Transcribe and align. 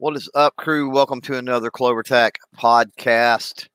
What 0.00 0.14
is 0.14 0.30
up, 0.32 0.54
crew? 0.54 0.90
Welcome 0.90 1.20
to 1.22 1.38
another 1.38 1.72
CloverTac 1.72 2.36
podcast. 2.56 3.66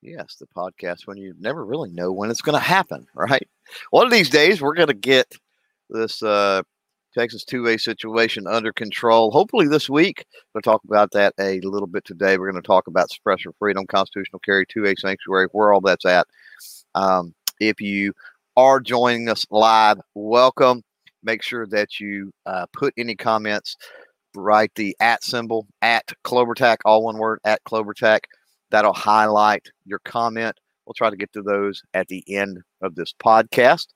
Yes, 0.00 0.36
the 0.36 0.46
podcast 0.56 1.06
when 1.06 1.18
you 1.18 1.34
never 1.38 1.66
really 1.66 1.90
know 1.90 2.10
when 2.12 2.30
it's 2.30 2.40
going 2.40 2.58
to 2.58 2.66
happen, 2.66 3.06
right? 3.14 3.46
One 3.90 4.06
of 4.06 4.10
these 4.10 4.30
days, 4.30 4.62
we're 4.62 4.72
going 4.72 4.88
to 4.88 4.94
get 4.94 5.30
this 5.90 6.22
uh, 6.22 6.62
Texas 7.12 7.44
2A 7.44 7.78
situation 7.78 8.46
under 8.46 8.72
control. 8.72 9.30
Hopefully, 9.32 9.68
this 9.68 9.90
week. 9.90 10.24
We'll 10.54 10.62
talk 10.62 10.80
about 10.84 11.10
that 11.12 11.34
a 11.38 11.60
little 11.60 11.86
bit 11.86 12.06
today. 12.06 12.38
We're 12.38 12.50
going 12.50 12.62
to 12.62 12.66
talk 12.66 12.86
about 12.86 13.10
suppressor 13.10 13.52
freedom, 13.58 13.84
constitutional 13.86 14.40
carry, 14.40 14.64
2A 14.64 14.98
sanctuary, 14.98 15.48
where 15.52 15.74
all 15.74 15.82
that's 15.82 16.06
at. 16.06 16.26
Um, 16.94 17.34
if 17.60 17.82
you 17.82 18.14
are 18.56 18.80
joining 18.80 19.28
us 19.28 19.44
live, 19.50 19.98
welcome. 20.14 20.82
Make 21.22 21.42
sure 21.42 21.66
that 21.66 22.00
you 22.00 22.32
uh, 22.46 22.64
put 22.72 22.94
any 22.96 23.14
comments 23.14 23.76
write 24.34 24.74
the 24.74 24.96
at 25.00 25.24
symbol 25.24 25.66
at 25.82 26.12
CloverTac, 26.24 26.78
all 26.84 27.04
one 27.04 27.18
word 27.18 27.40
at 27.44 27.62
CloverTac. 27.64 28.20
That'll 28.70 28.92
highlight 28.92 29.68
your 29.84 29.98
comment. 30.00 30.58
We'll 30.86 30.94
try 30.94 31.10
to 31.10 31.16
get 31.16 31.32
to 31.32 31.42
those 31.42 31.82
at 31.94 32.08
the 32.08 32.24
end 32.28 32.60
of 32.82 32.94
this 32.94 33.12
podcast. 33.12 33.88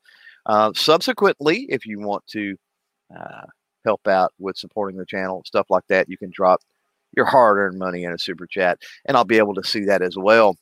Uh, 0.47 0.73
subsequently, 0.75 1.67
if 1.69 1.87
you 1.87 2.01
want 2.01 2.27
to 2.29 2.57
uh, 3.17 3.47
help 3.85 4.07
out 4.07 4.33
with 4.39 4.57
supporting 4.57 4.99
the 4.99 5.07
channel, 5.07 5.43
stuff 5.47 5.67
like 5.71 5.85
that, 5.89 6.09
you 6.09 6.19
can 6.19 6.31
drop 6.33 6.61
your 7.17 7.27
hard 7.27 7.59
earned 7.59 7.79
money 7.79 8.05
in 8.05 8.13
a 8.13 8.19
super 8.19 8.47
chat, 8.47 8.79
and 9.07 9.17
I'll 9.17 9.25
be 9.25 9.39
able 9.39 9.55
to 9.55 9.65
see 9.65 9.85
that 9.85 10.03
as 10.03 10.17
well. 10.17 10.57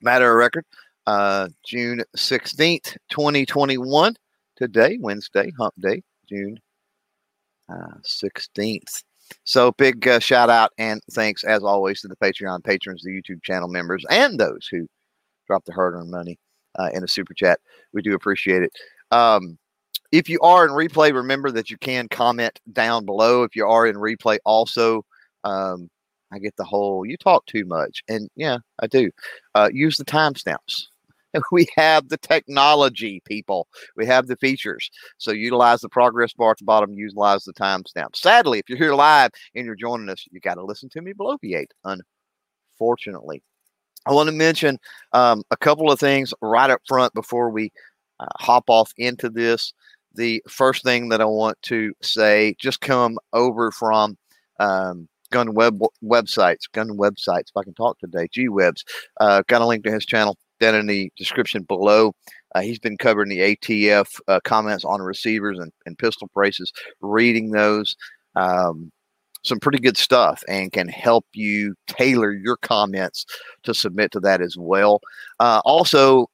Matter 0.00 0.30
of 0.30 0.36
record, 0.36 0.64
uh, 1.06 1.48
June 1.66 2.02
16th, 2.16 2.96
2021, 3.10 4.14
today, 4.56 4.98
Wednesday, 5.00 5.50
hump 5.58 5.74
day, 5.80 6.02
June 6.28 6.58
uh, 7.68 7.98
16th. 8.04 9.02
So 9.44 9.72
big 9.72 10.06
uh, 10.06 10.18
shout 10.18 10.50
out 10.50 10.72
and 10.78 11.00
thanks 11.12 11.44
as 11.44 11.62
always 11.62 12.00
to 12.02 12.08
the 12.08 12.16
Patreon 12.16 12.64
patrons, 12.64 13.02
the 13.02 13.10
YouTube 13.10 13.42
channel 13.42 13.68
members, 13.68 14.04
and 14.10 14.38
those 14.38 14.68
who 14.70 14.86
drop 15.46 15.64
the 15.64 15.72
hard-earned 15.72 16.10
money 16.10 16.38
uh, 16.78 16.90
in 16.92 17.02
a 17.02 17.08
super 17.08 17.34
chat. 17.34 17.58
We 17.92 18.02
do 18.02 18.14
appreciate 18.14 18.62
it. 18.62 18.72
Um, 19.10 19.58
if 20.12 20.28
you 20.28 20.38
are 20.40 20.64
in 20.64 20.72
replay, 20.72 21.12
remember 21.12 21.50
that 21.50 21.70
you 21.70 21.76
can 21.78 22.08
comment 22.08 22.58
down 22.72 23.04
below. 23.04 23.42
If 23.42 23.54
you 23.56 23.66
are 23.66 23.86
in 23.86 23.96
replay, 23.96 24.38
also, 24.44 25.04
um, 25.44 25.90
I 26.32 26.38
get 26.38 26.56
the 26.56 26.64
whole 26.64 27.06
you 27.06 27.16
talk 27.16 27.46
too 27.46 27.64
much, 27.64 28.02
and 28.08 28.28
yeah, 28.36 28.58
I 28.80 28.86
do. 28.86 29.10
Uh, 29.54 29.70
use 29.72 29.96
the 29.96 30.04
timestamps. 30.04 30.86
we 31.52 31.66
have 31.76 32.08
the 32.08 32.18
technology, 32.18 33.22
people. 33.24 33.68
We 33.96 34.06
have 34.06 34.26
the 34.26 34.36
features. 34.36 34.90
So 35.18 35.32
utilize 35.32 35.80
the 35.80 35.88
progress 35.88 36.32
bar 36.32 36.52
at 36.52 36.58
the 36.58 36.64
bottom, 36.64 36.94
utilize 36.94 37.44
the 37.44 37.52
timestamp. 37.52 38.16
Sadly, 38.16 38.58
if 38.58 38.68
you're 38.68 38.78
here 38.78 38.94
live 38.94 39.30
and 39.54 39.66
you're 39.66 39.74
joining 39.74 40.08
us, 40.08 40.24
you 40.30 40.40
got 40.40 40.54
to 40.54 40.64
listen 40.64 40.88
to 40.90 41.02
me 41.02 41.12
bloviate, 41.12 41.70
unfortunately. 41.84 43.42
I 44.06 44.12
want 44.12 44.28
to 44.28 44.34
mention 44.34 44.78
um, 45.12 45.42
a 45.50 45.56
couple 45.56 45.90
of 45.92 46.00
things 46.00 46.32
right 46.40 46.70
up 46.70 46.80
front 46.86 47.12
before 47.14 47.50
we 47.50 47.70
uh, 48.20 48.26
hop 48.38 48.64
off 48.68 48.92
into 48.96 49.28
this. 49.28 49.72
The 50.14 50.42
first 50.48 50.82
thing 50.82 51.10
that 51.10 51.20
I 51.20 51.26
want 51.26 51.60
to 51.62 51.92
say, 52.02 52.54
just 52.58 52.80
come 52.80 53.18
over 53.32 53.70
from 53.70 54.16
um, 54.58 55.08
gun 55.30 55.52
web 55.52 55.78
websites, 56.02 56.70
gun 56.72 56.96
websites. 56.96 57.50
If 57.50 57.56
I 57.56 57.64
can 57.64 57.74
talk 57.74 57.98
today, 57.98 58.28
G 58.32 58.48
webs. 58.48 58.82
Uh, 59.20 59.42
got 59.46 59.62
a 59.62 59.66
link 59.66 59.84
to 59.84 59.92
his 59.92 60.06
channel 60.06 60.38
down 60.58 60.74
in 60.74 60.86
the 60.86 61.10
description 61.16 61.62
below. 61.62 62.14
Uh, 62.54 62.60
he's 62.60 62.78
been 62.78 62.96
covering 62.96 63.28
the 63.28 63.56
ATF 63.56 64.20
uh, 64.28 64.40
comments 64.44 64.84
on 64.84 65.02
receivers 65.02 65.58
and, 65.58 65.72
and 65.86 65.98
pistol 65.98 66.30
braces, 66.34 66.72
reading 67.00 67.50
those. 67.50 67.96
Um, 68.36 68.90
some 69.44 69.60
pretty 69.60 69.78
good 69.78 69.96
stuff 69.96 70.42
and 70.48 70.72
can 70.72 70.88
help 70.88 71.24
you 71.32 71.74
tailor 71.86 72.32
your 72.32 72.56
comments 72.56 73.24
to 73.62 73.72
submit 73.72 74.10
to 74.12 74.20
that 74.20 74.42
as 74.42 74.56
well. 74.58 75.00
Uh, 75.38 75.60
also, 75.64 76.26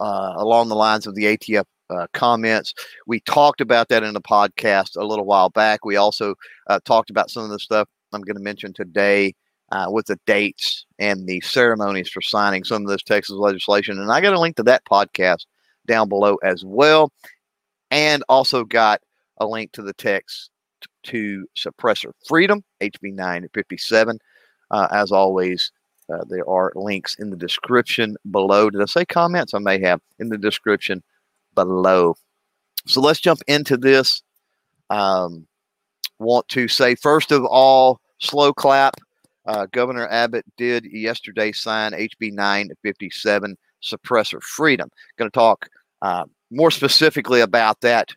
uh, 0.00 0.34
along 0.36 0.68
the 0.68 0.74
lines 0.74 1.06
of 1.06 1.14
the 1.14 1.24
ATF 1.24 1.64
uh, 1.90 2.06
comments. 2.12 2.74
We 3.06 3.20
talked 3.20 3.60
about 3.60 3.88
that 3.88 4.02
in 4.02 4.14
the 4.14 4.20
podcast 4.20 4.96
a 4.96 5.04
little 5.04 5.24
while 5.24 5.50
back. 5.50 5.84
We 5.84 5.96
also 5.96 6.34
uh, 6.68 6.80
talked 6.84 7.10
about 7.10 7.30
some 7.30 7.44
of 7.44 7.50
the 7.50 7.58
stuff 7.58 7.88
I'm 8.12 8.22
going 8.22 8.36
to 8.36 8.42
mention 8.42 8.72
today 8.72 9.34
uh, 9.74 9.90
with 9.90 10.06
the 10.06 10.18
dates 10.24 10.86
and 11.00 11.26
the 11.26 11.40
ceremonies 11.40 12.08
for 12.08 12.22
signing 12.22 12.62
some 12.62 12.82
of 12.82 12.88
this 12.88 13.02
Texas 13.02 13.36
legislation. 13.36 13.98
And 13.98 14.10
I 14.12 14.20
got 14.20 14.32
a 14.32 14.38
link 14.38 14.54
to 14.56 14.62
that 14.62 14.84
podcast 14.84 15.46
down 15.84 16.08
below 16.08 16.36
as 16.44 16.64
well. 16.64 17.10
And 17.90 18.22
also 18.28 18.62
got 18.62 19.02
a 19.38 19.46
link 19.46 19.72
to 19.72 19.82
the 19.82 19.92
text 19.92 20.50
to 21.04 21.46
suppressor 21.58 22.12
freedom, 22.24 22.62
HB 22.80 23.14
957. 23.14 24.18
Uh, 24.70 24.88
as 24.92 25.10
always, 25.10 25.72
uh, 26.12 26.24
there 26.28 26.48
are 26.48 26.70
links 26.76 27.16
in 27.18 27.30
the 27.30 27.36
description 27.36 28.16
below. 28.30 28.70
Did 28.70 28.80
I 28.80 28.86
say 28.86 29.04
comments? 29.04 29.54
I 29.54 29.58
may 29.58 29.80
have 29.80 30.00
in 30.20 30.28
the 30.28 30.38
description 30.38 31.02
below. 31.56 32.16
So 32.86 33.00
let's 33.00 33.20
jump 33.20 33.40
into 33.48 33.76
this. 33.76 34.22
Um, 34.88 35.48
want 36.20 36.48
to 36.50 36.68
say, 36.68 36.94
first 36.94 37.32
of 37.32 37.44
all, 37.44 38.00
slow 38.20 38.52
clap 38.52 38.94
uh, 39.46 39.66
Governor 39.72 40.08
Abbott 40.08 40.44
did 40.56 40.84
yesterday 40.84 41.52
sign 41.52 41.92
HB 41.92 42.32
957 42.32 43.56
suppressor 43.82 44.42
freedom. 44.42 44.88
Going 45.18 45.30
to 45.30 45.34
talk 45.34 45.68
uh, 46.02 46.24
more 46.50 46.70
specifically 46.70 47.40
about 47.40 47.80
that 47.80 48.08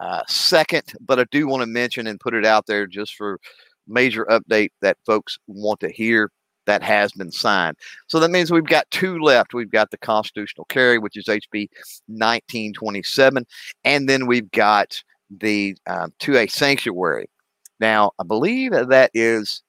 uh, 0.00 0.22
second, 0.28 0.84
but 1.00 1.18
I 1.18 1.24
do 1.30 1.48
want 1.48 1.62
to 1.62 1.66
mention 1.66 2.06
and 2.06 2.20
put 2.20 2.34
it 2.34 2.46
out 2.46 2.66
there 2.66 2.86
just 2.86 3.14
for 3.14 3.40
major 3.86 4.26
update 4.26 4.70
that 4.82 4.98
folks 5.06 5.38
want 5.46 5.80
to 5.80 5.90
hear 5.90 6.30
that 6.66 6.82
has 6.82 7.12
been 7.12 7.32
signed. 7.32 7.76
So 8.08 8.20
that 8.20 8.30
means 8.30 8.50
we've 8.50 8.64
got 8.64 8.90
two 8.90 9.18
left. 9.18 9.54
We've 9.54 9.70
got 9.70 9.90
the 9.90 9.96
constitutional 9.98 10.66
carry, 10.66 10.98
which 10.98 11.16
is 11.16 11.24
HB 11.24 11.68
1927, 12.06 13.46
and 13.84 14.08
then 14.08 14.26
we've 14.26 14.50
got 14.50 15.02
the 15.30 15.76
uh, 15.86 16.08
2A 16.20 16.50
sanctuary. 16.50 17.28
Now, 17.80 18.12
I 18.18 18.24
believe 18.24 18.72
that 18.72 19.10
is 19.14 19.62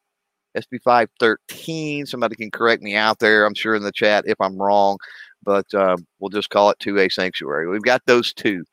SB 0.58 0.82
513. 0.84 2.06
Somebody 2.06 2.36
can 2.36 2.52
correct 2.52 2.82
me 2.82 2.96
out 2.96 3.20
there, 3.20 3.46
I'm 3.46 3.54
sure, 3.54 3.76
in 3.76 3.84
the 3.84 3.92
chat 3.92 4.26
if 4.28 4.40
I'm 4.40 4.58
wrong, 4.58 4.98
but 5.44 5.72
uh, 5.74 5.98
we'll 6.20 6.30
just 6.30 6.50
call 6.50 6.70
it 6.70 6.80
2A 6.80 7.12
Sanctuary. 7.12 7.68
We've 7.68 7.82
got 7.82 8.02
those 8.06 8.34
two. 8.34 8.64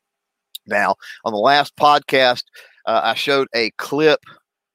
Now, 0.65 0.95
on 1.23 1.33
the 1.33 1.39
last 1.39 1.75
podcast, 1.77 2.43
uh, 2.85 3.01
I 3.03 3.13
showed 3.13 3.47
a 3.55 3.71
clip 3.77 4.19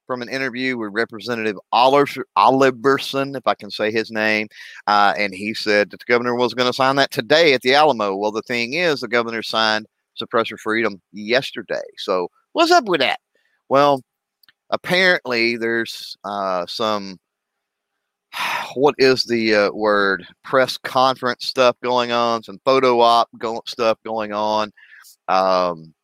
from 0.07 0.23
an 0.23 0.29
interview 0.29 0.77
with 0.77 0.93
Representative 0.93 1.57
Oliverson, 1.73 3.37
if 3.37 3.47
I 3.47 3.55
can 3.55 3.71
say 3.71 3.91
his 3.91 4.11
name, 4.11 4.49
uh, 4.87 5.15
and 5.17 5.35
he 5.35 5.55
said 5.55 5.91
that 5.91 6.01
the 6.01 6.07
governor 6.07 6.35
was 6.35 6.55
going 6.55 6.69
to 6.69 6.73
sign 6.73 6.97
that 6.97 7.11
today 7.11 7.55
at 7.55 7.63
the 7.63 7.75
Alamo. 7.75 8.17
Well, 8.17 8.33
the 8.33 8.43
thing 8.43 8.75
is, 8.75 9.01
the 9.01 9.09
governor 9.09 9.43
signed 9.43 9.87
suppressor 10.21 10.59
freedom 10.59 11.01
yesterday. 11.13 11.83
So, 11.99 12.29
what's 12.53 12.71
up 12.71 12.85
with 12.87 13.01
that? 13.01 13.21
Well, 13.69 14.03
apparently 14.73 15.57
there's 15.57 16.17
uh, 16.25 16.67
some 16.67 17.19
what 18.75 18.95
is 18.99 19.25
the 19.25 19.55
uh, 19.55 19.71
word 19.73 20.27
press 20.43 20.77
conference 20.79 21.47
stuff 21.47 21.77
going 21.83 22.11
on 22.11 22.43
some 22.43 22.59
photo 22.65 23.01
op 23.01 23.29
go- 23.39 23.63
stuff 23.67 23.99
going 24.05 24.33
on. 24.33 24.73
Um, 25.29 25.95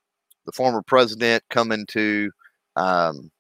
the 0.47 0.53
former 0.53 0.82
president 0.82 1.43
coming 1.50 1.85
to 1.87 2.31
um, 2.76 3.31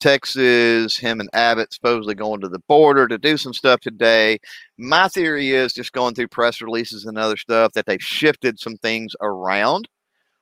texas 0.00 0.98
him 0.98 1.20
and 1.20 1.30
abbott 1.32 1.72
supposedly 1.72 2.14
going 2.14 2.40
to 2.40 2.48
the 2.48 2.58
border 2.68 3.06
to 3.06 3.18
do 3.18 3.36
some 3.36 3.54
stuff 3.54 3.80
today. 3.80 4.38
My 4.78 5.08
theory 5.08 5.50
is 5.50 5.72
just 5.72 5.92
going 5.92 6.14
through 6.14 6.28
press 6.28 6.60
releases 6.60 7.04
and 7.06 7.16
other 7.16 7.36
stuff 7.36 7.72
that 7.72 7.86
they've 7.86 8.02
shifted 8.02 8.58
some 8.58 8.76
things 8.78 9.14
around. 9.20 9.88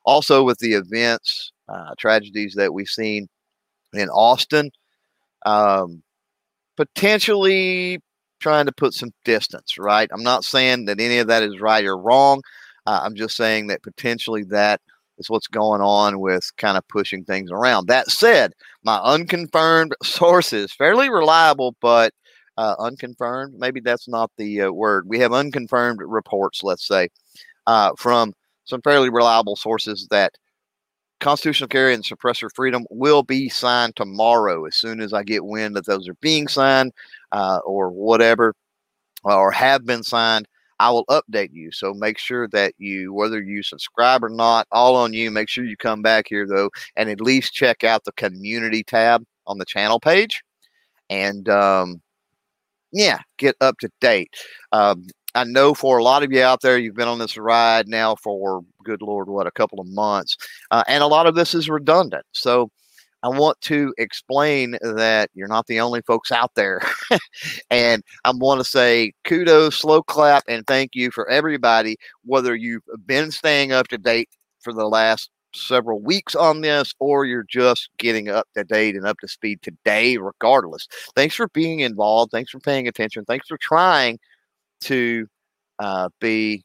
Also 0.03 0.43
with 0.43 0.57
the 0.57 0.73
events 0.73 1.51
uh, 1.69 1.93
tragedies 1.97 2.55
that 2.55 2.73
we've 2.73 2.87
seen 2.87 3.29
in 3.93 4.09
Austin. 4.09 4.71
Um, 5.45 6.03
potentially 6.77 7.99
trying 8.39 8.65
to 8.65 8.71
put 8.71 8.93
some 8.93 9.11
distance, 9.23 9.77
right? 9.77 10.09
I'm 10.11 10.23
not 10.23 10.43
saying 10.43 10.85
that 10.85 10.99
any 10.99 11.19
of 11.19 11.27
that 11.27 11.43
is 11.43 11.59
right 11.59 11.85
or 11.85 11.97
wrong. 11.97 12.41
Uh, 12.85 13.01
I'm 13.03 13.15
just 13.15 13.37
saying 13.37 13.67
that 13.67 13.83
potentially 13.83 14.43
that 14.45 14.81
is 15.19 15.29
what's 15.29 15.47
going 15.47 15.81
on 15.81 16.19
with 16.19 16.51
kind 16.57 16.77
of 16.77 16.87
pushing 16.87 17.23
things 17.23 17.51
around. 17.51 17.87
That 17.87 18.09
said, 18.09 18.53
my 18.83 18.97
unconfirmed 18.97 19.93
sources, 20.03 20.73
fairly 20.73 21.09
reliable, 21.09 21.75
but 21.81 22.13
uh, 22.57 22.75
unconfirmed, 22.79 23.53
maybe 23.57 23.79
that's 23.79 24.07
not 24.07 24.31
the 24.37 24.63
uh, 24.63 24.71
word. 24.71 25.05
We 25.07 25.19
have 25.19 25.31
unconfirmed 25.31 25.99
reports, 26.03 26.63
let's 26.63 26.87
say, 26.87 27.09
uh, 27.67 27.91
from 27.97 28.33
some 28.65 28.81
fairly 28.81 29.09
reliable 29.09 29.55
sources 29.55 30.07
that 30.09 30.33
constitutional 31.21 31.69
carry 31.69 31.93
and 31.93 32.03
suppressor 32.03 32.49
freedom 32.53 32.85
will 32.89 33.23
be 33.23 33.47
signed 33.47 33.95
tomorrow 33.95 34.65
as 34.65 34.75
soon 34.75 34.99
as 34.99 35.13
I 35.13 35.23
get 35.23 35.45
wind 35.45 35.75
that 35.75 35.85
those 35.85 36.09
are 36.09 36.15
being 36.15 36.47
signed 36.47 36.91
uh, 37.31 37.59
or 37.63 37.89
whatever 37.89 38.53
or 39.23 39.51
have 39.51 39.85
been 39.85 40.03
signed. 40.03 40.47
I 40.79 40.89
will 40.89 41.05
update 41.05 41.53
you. 41.53 41.71
So 41.71 41.93
make 41.93 42.17
sure 42.17 42.47
that 42.49 42.73
you, 42.79 43.13
whether 43.13 43.39
you 43.39 43.61
subscribe 43.61 44.23
or 44.23 44.29
not, 44.29 44.67
all 44.71 44.95
on 44.95 45.13
you. 45.13 45.29
Make 45.29 45.47
sure 45.47 45.63
you 45.63 45.77
come 45.77 46.01
back 46.01 46.25
here 46.27 46.47
though 46.47 46.71
and 46.95 47.09
at 47.09 47.21
least 47.21 47.53
check 47.53 47.83
out 47.83 48.03
the 48.03 48.11
community 48.13 48.83
tab 48.83 49.23
on 49.45 49.59
the 49.59 49.65
channel 49.65 49.99
page 49.99 50.41
and 51.11 51.47
um, 51.49 52.01
yeah, 52.91 53.19
get 53.37 53.55
up 53.61 53.77
to 53.79 53.89
date. 54.01 54.33
Um, 54.71 55.05
I 55.35 55.43
know 55.45 55.73
for 55.73 55.97
a 55.97 56.03
lot 56.03 56.23
of 56.23 56.31
you 56.31 56.41
out 56.41 56.61
there, 56.61 56.77
you've 56.77 56.95
been 56.95 57.07
on 57.07 57.19
this 57.19 57.37
ride 57.37 57.87
now 57.87 58.15
for 58.15 58.61
good 58.83 59.01
lord, 59.01 59.29
what 59.29 59.47
a 59.47 59.51
couple 59.51 59.79
of 59.79 59.87
months, 59.87 60.35
uh, 60.71 60.83
and 60.87 61.03
a 61.03 61.07
lot 61.07 61.27
of 61.27 61.35
this 61.35 61.53
is 61.53 61.69
redundant. 61.69 62.25
So 62.31 62.69
I 63.23 63.29
want 63.29 63.61
to 63.61 63.93
explain 63.97 64.77
that 64.81 65.29
you're 65.33 65.47
not 65.47 65.67
the 65.67 65.79
only 65.79 66.01
folks 66.01 66.31
out 66.31 66.51
there. 66.55 66.81
and 67.69 68.03
I 68.25 68.31
want 68.33 68.59
to 68.59 68.63
say 68.63 69.13
kudos, 69.25 69.75
slow 69.75 70.01
clap, 70.01 70.43
and 70.47 70.65
thank 70.65 70.95
you 70.95 71.11
for 71.11 71.29
everybody, 71.29 71.97
whether 72.25 72.55
you've 72.55 72.83
been 73.05 73.31
staying 73.31 73.71
up 73.71 73.87
to 73.89 73.97
date 73.97 74.29
for 74.61 74.73
the 74.73 74.87
last 74.87 75.29
several 75.53 76.01
weeks 76.01 76.33
on 76.33 76.61
this 76.61 76.93
or 76.99 77.25
you're 77.25 77.45
just 77.49 77.89
getting 77.97 78.29
up 78.29 78.47
to 78.55 78.63
date 78.63 78.95
and 78.95 79.05
up 79.05 79.19
to 79.19 79.27
speed 79.27 79.59
today, 79.61 80.17
regardless. 80.17 80.87
Thanks 81.15 81.35
for 81.35 81.47
being 81.49 81.81
involved. 81.81 82.31
Thanks 82.31 82.51
for 82.51 82.59
paying 82.59 82.87
attention. 82.87 83.25
Thanks 83.25 83.47
for 83.47 83.57
trying 83.61 84.17
to 84.81 85.27
uh, 85.79 86.09
be 86.19 86.63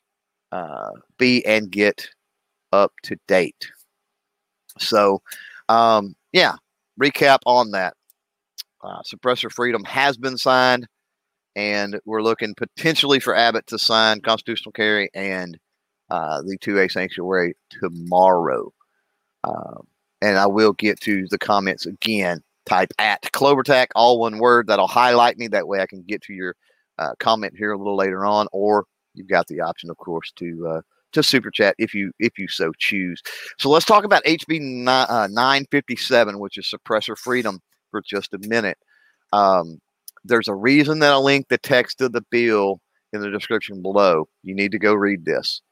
uh, 0.53 0.91
be 1.19 1.45
and 1.47 1.71
get 1.71 2.09
up 2.73 2.93
to 3.03 3.17
date. 3.29 3.71
So, 4.79 5.23
um, 5.69 6.15
yeah, 6.33 6.55
recap 7.01 7.39
on 7.47 7.71
that. 7.73 7.95
Uh, 8.83 9.01
suppressor 9.03 9.51
freedom 9.51 9.83
has 9.85 10.17
been 10.17 10.37
signed, 10.37 10.87
and 11.57 11.99
we're 12.05 12.23
looking 12.23 12.55
potentially 12.55 13.19
for 13.21 13.35
Abbott 13.35 13.67
to 13.69 13.79
sign 13.79 14.21
constitutional 14.21 14.73
carry 14.73 15.11
and 15.15 15.59
uh, 16.11 16.43
the 16.43 16.59
2A 16.59 16.91
sanctuary 16.91 17.55
tomorrow. 17.71 18.73
Um, 19.45 19.87
and 20.23 20.39
I 20.39 20.47
will 20.47 20.73
get 20.73 21.01
to 21.01 21.27
the 21.31 21.39
comments 21.39 21.87
again. 21.87 22.43
Type 22.67 22.93
at 22.99 23.23
CloverTac, 23.33 23.87
all 23.95 24.19
one 24.19 24.39
word. 24.39 24.67
That'll 24.67 24.89
highlight 24.89 25.39
me. 25.39 25.47
That 25.49 25.69
way 25.69 25.81
I 25.81 25.87
can 25.87 26.03
get 26.03 26.23
to 26.23 26.33
your 26.33 26.57
uh, 26.99 27.13
comment 27.19 27.55
here 27.57 27.73
a 27.73 27.79
little 27.79 27.97
later 27.97 28.25
on, 28.25 28.47
or 28.53 28.85
you've 29.15 29.29
got 29.29 29.47
the 29.47 29.61
option, 29.61 29.91
of 29.91 29.97
course, 29.97 30.33
to 30.37 30.67
uh, 30.69 30.81
to 31.13 31.23
super 31.23 31.51
chat 31.51 31.75
if 31.79 31.95
you 31.95 32.13
if 32.19 32.39
you 32.39 32.49
so 32.49 32.73
choose. 32.79 33.23
So 33.59 33.71
let's 33.71 33.87
talk 33.87 34.05
about 34.05 34.25
HB 34.25 34.61
957, 34.61 36.35
uh, 36.35 36.39
which 36.39 36.59
is 36.59 36.73
suppressor 36.73 37.17
freedom, 37.17 37.61
for 37.91 38.03
just 38.03 38.35
a 38.35 38.39
minute. 38.49 38.79
Um, 39.33 39.81
there's 40.25 40.49
a 40.49 40.55
reason 40.55 40.99
that 41.01 41.13
I 41.13 41.17
link 41.17 41.49
the 41.49 41.59
text 41.59 42.01
of 42.01 42.13
the 42.13 42.25
bill 42.31 42.81
in 43.13 43.21
the 43.21 43.31
description 43.31 43.83
below. 43.83 44.29
You 44.43 44.55
need 44.55 44.73
to 44.73 44.79
go 44.79 44.95
read 44.95 45.25
this. 45.25 45.63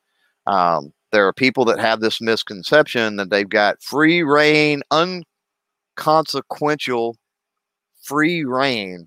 Um, 0.47 0.93
there 1.13 1.27
are 1.27 1.33
people 1.33 1.65
that 1.67 1.79
have 1.79 2.01
this 2.01 2.21
misconception 2.21 3.17
that 3.17 3.31
they've 3.31 3.49
got 3.49 3.83
free 3.83 4.23
reign, 4.23 4.83
unconsequential 5.97 7.17
free 8.03 8.45
reign 8.45 9.07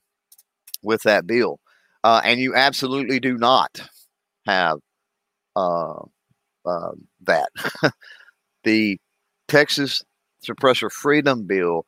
with 0.83 1.03
that 1.03 1.27
bill. 1.27 1.59
Uh, 2.07 2.21
and 2.23 2.39
you 2.39 2.55
absolutely 2.55 3.19
do 3.19 3.37
not 3.37 3.81
have 4.45 4.79
uh, 5.57 5.99
uh, 6.65 6.91
that. 7.23 7.49
the 8.63 8.97
Texas 9.49 10.01
Suppressor 10.41 10.89
Freedom 10.89 11.45
Bill 11.45 11.83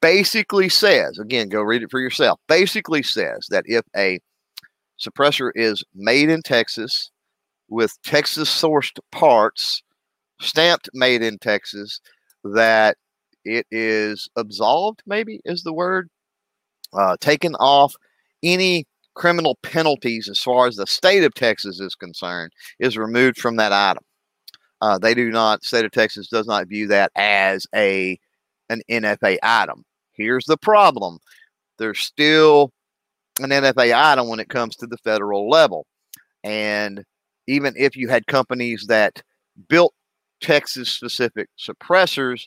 basically 0.00 0.70
says, 0.70 1.18
again, 1.18 1.50
go 1.50 1.60
read 1.60 1.82
it 1.82 1.90
for 1.90 2.00
yourself, 2.00 2.40
basically 2.48 3.02
says 3.02 3.46
that 3.50 3.64
if 3.66 3.84
a 3.94 4.18
suppressor 4.98 5.50
is 5.54 5.84
made 5.94 6.30
in 6.30 6.40
Texas 6.40 7.10
with 7.68 8.00
Texas 8.02 8.48
sourced 8.48 8.98
parts, 9.12 9.82
stamped 10.40 10.88
made 10.94 11.20
in 11.20 11.36
Texas, 11.36 12.00
that 12.44 12.96
it 13.44 13.66
is 13.70 14.26
absolved, 14.36 15.02
maybe 15.04 15.42
is 15.44 15.64
the 15.64 15.74
word, 15.74 16.08
uh, 16.94 17.18
taken 17.20 17.54
off 17.56 17.94
any 18.42 18.84
criminal 19.14 19.58
penalties 19.62 20.28
as 20.28 20.38
far 20.38 20.66
as 20.66 20.76
the 20.76 20.86
state 20.86 21.24
of 21.24 21.34
Texas 21.34 21.80
is 21.80 21.94
concerned, 21.94 22.52
is 22.78 22.98
removed 22.98 23.38
from 23.38 23.56
that 23.56 23.72
item. 23.72 24.04
Uh, 24.82 24.98
they 24.98 25.14
do 25.14 25.30
not, 25.30 25.64
state 25.64 25.84
of 25.84 25.90
Texas 25.90 26.28
does 26.28 26.46
not 26.46 26.68
view 26.68 26.86
that 26.88 27.10
as 27.16 27.66
a 27.74 28.18
an 28.68 28.82
NFA 28.90 29.38
item. 29.42 29.84
Here's 30.12 30.44
the 30.44 30.56
problem. 30.56 31.18
There's 31.78 32.00
still 32.00 32.72
an 33.40 33.50
NFA 33.50 33.94
item 33.94 34.28
when 34.28 34.40
it 34.40 34.48
comes 34.48 34.76
to 34.76 34.86
the 34.86 34.96
federal 34.98 35.48
level. 35.48 35.86
And 36.42 37.04
even 37.46 37.74
if 37.76 37.96
you 37.96 38.08
had 38.08 38.26
companies 38.26 38.86
that 38.88 39.22
built 39.68 39.94
Texas 40.40 40.90
specific 40.90 41.48
suppressors, 41.58 42.46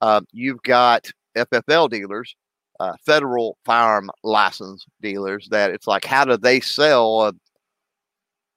uh, 0.00 0.20
you've 0.32 0.62
got 0.62 1.10
FFL 1.36 1.90
dealers, 1.90 2.34
uh, 2.80 2.94
federal 3.04 3.58
firearm 3.64 4.10
license 4.22 4.86
dealers, 5.00 5.48
that 5.50 5.70
it's 5.70 5.86
like, 5.86 6.04
how 6.04 6.24
do 6.24 6.36
they 6.36 6.60
sell 6.60 7.28
a 7.28 7.32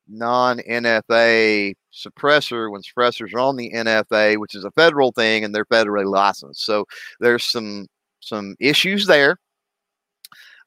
non 0.08 0.60
NFA 0.60 1.74
suppressor 1.94 2.72
when 2.72 2.82
suppressors 2.82 3.34
are 3.34 3.40
on 3.40 3.56
the 3.56 3.72
NFA, 3.74 4.38
which 4.38 4.56
is 4.56 4.66
a 4.66 4.72
federal 4.72 5.12
thing 5.12 5.44
and 5.44 5.54
they're 5.54 5.66
federally 5.66 6.06
licensed? 6.06 6.66
So 6.66 6.86
there's 7.20 7.44
some 7.44 7.88
some 8.20 8.56
issues 8.60 9.08
there. 9.08 9.38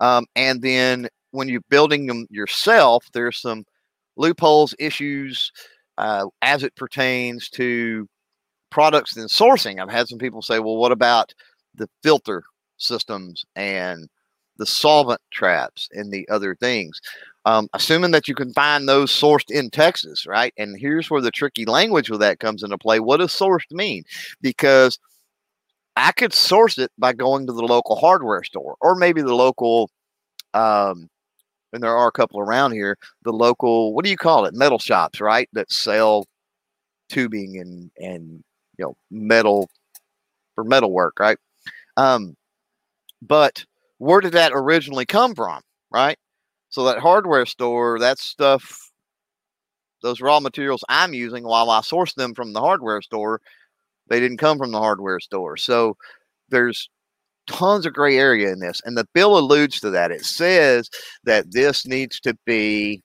Um, 0.01 0.27
and 0.35 0.61
then 0.61 1.09
when 1.31 1.49
you're 1.49 1.61
building 1.71 2.07
them 2.07 2.27
yourself, 2.31 3.07
there's 3.13 3.41
some 3.41 3.65
loopholes, 4.17 4.75
issues 4.79 5.51
uh, 5.99 6.27
as 6.43 6.63
it 6.63 6.75
pertains 6.77 7.49
to 7.51 8.09
products 8.71 9.17
and 9.17 9.29
sourcing. 9.31 9.81
I've 9.81 9.91
had 9.91 10.09
some 10.09 10.19
people 10.19 10.43
say, 10.43 10.59
well, 10.59 10.77
what 10.77 10.93
about 10.93 11.33
the 11.75 11.89
filter 12.03 12.43
systems 12.77 13.45
and 13.57 14.09
the 14.57 14.67
solvent 14.67 15.21
traps 15.33 15.89
and 15.93 16.13
the 16.13 16.29
other 16.29 16.55
things? 16.55 17.01
Um, 17.47 17.69
assuming 17.75 18.13
that 18.13 18.29
you 18.29 18.35
can 18.35 18.53
find 18.55 18.89
those 18.89 19.11
sourced 19.13 19.51
in 19.51 19.71
Texas, 19.71 20.27
right? 20.27 20.55
And 20.57 20.79
here's 20.79 21.11
where 21.11 21.21
the 21.21 21.31
tricky 21.31 21.67
language 21.67 22.09
with 22.09 22.21
that 22.21 22.41
comes 22.41 22.63
into 22.63 22.79
play. 22.79 23.01
What 23.01 23.19
does 23.19 23.33
sourced 23.33 23.71
mean? 23.71 24.05
Because 24.41 24.99
I 25.97 26.13
could 26.13 26.33
source 26.33 26.79
it 26.79 26.91
by 26.99 27.13
going 27.13 27.47
to 27.47 27.53
the 27.53 27.63
local 27.63 27.97
hardware 27.97 28.43
store 28.45 28.77
or 28.81 28.95
maybe 28.95 29.21
the 29.21 29.35
local 29.35 29.91
um, 30.55 31.11
and 31.75 31.83
there 31.83 31.97
are 31.97 32.09
a 32.09 32.13
couple 32.13 32.41
around 32.41 32.73
here, 32.73 32.97
the 33.25 33.33
local, 33.33 33.95
what 33.95 34.05
do 34.05 34.11
you 34.11 34.17
call 34.17 34.47
it? 34.47 34.55
Metal 34.55 34.79
shops, 34.79 35.21
right? 35.21 35.49
That 35.53 35.71
sell 35.71 36.25
tubing 37.09 37.59
and, 37.59 37.91
and, 37.99 38.45
you 38.79 38.85
know, 38.85 38.97
metal 39.11 39.69
for 40.55 40.63
metal 40.63 40.93
work, 40.93 41.19
right? 41.19 41.37
Um, 41.97 42.37
but 43.27 43.65
where 43.99 44.21
did 44.21 44.33
that 44.33 44.53
originally 44.55 45.07
come 45.07 45.35
from, 45.35 45.61
right? 45.91 46.19
So 46.69 46.85
that 46.85 46.99
hardware 46.99 47.47
store, 47.47 47.99
that 48.01 48.19
stuff, 48.19 48.91
those 50.03 50.21
raw 50.21 50.41
materials 50.41 50.85
I'm 50.89 51.15
using 51.15 51.45
while 51.45 51.71
I 51.71 51.81
source 51.81 52.15
them 52.15 52.35
from 52.35 52.53
the 52.53 52.61
hardware 52.61 53.01
store, 53.01 53.41
they 54.09 54.21
didn't 54.21 54.39
come 54.39 54.59
from 54.59 54.73
the 54.73 54.81
hardware 54.81 55.21
store. 55.21 55.57
So 55.57 55.97
there's 56.51 56.91
tons 57.47 57.87
of 57.87 57.93
gray 57.93 58.19
area 58.19 58.53
in 58.53 58.59
this. 58.59 58.81
And 58.85 58.97
the 58.97 59.07
bill 59.15 59.39
alludes 59.39 59.81
to 59.81 59.91
that. 59.91 60.11
It 60.11 60.25
says 60.25 60.89
that 61.25 61.53
this 61.53 61.87
needs 61.87 62.21
to 62.21 62.37
be 62.45 63.03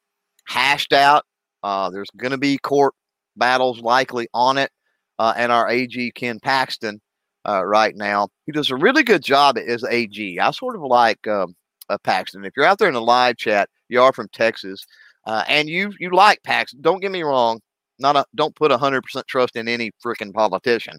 hashed 0.48 0.94
out. 0.94 1.24
Uh, 1.64 1.90
there's 1.90 2.10
going 2.18 2.32
to 2.32 2.38
be 2.38 2.58
court 2.58 2.94
battles 3.36 3.80
likely 3.82 4.28
on 4.34 4.58
it. 4.58 4.72
Uh, 5.18 5.34
and 5.36 5.52
our 5.52 5.70
AG, 5.70 6.12
Ken 6.16 6.40
Paxton, 6.40 7.02
uh, 7.48 7.66
right 7.66 7.96
now, 7.96 8.30
he 8.46 8.52
does 8.52 8.72
a 8.72 8.76
really 8.76 9.04
good 9.04 9.24
job 9.24 9.58
as 9.58 9.84
AG. 9.84 10.40
I 10.40 10.52
sort 10.52 10.76
of 10.76 10.82
like 10.82 11.26
um, 11.28 11.56
Paxton. 12.04 12.46
If 12.46 12.54
you're 12.56 12.66
out 12.66 12.80
there 12.80 12.88
in 12.88 12.94
the 12.94 13.02
live 13.02 13.38
chat, 13.38 13.70
you 13.88 14.02
are 14.02 14.14
from 14.14 14.28
Texas, 14.30 14.86
uh, 15.26 15.44
and 15.48 15.70
you 15.70 15.94
you 16.00 16.12
like 16.12 16.42
Paxton. 16.44 16.82
Don't 16.82 17.02
get 17.02 17.12
me 17.12 17.24
wrong. 17.24 17.60
Not 17.98 18.16
a, 18.16 18.26
don't 18.36 18.56
put 18.56 18.72
hundred 18.72 19.02
percent 19.04 19.28
trust 19.28 19.56
in 19.56 19.68
any 19.68 19.92
freaking 20.04 20.34
politician, 20.34 20.98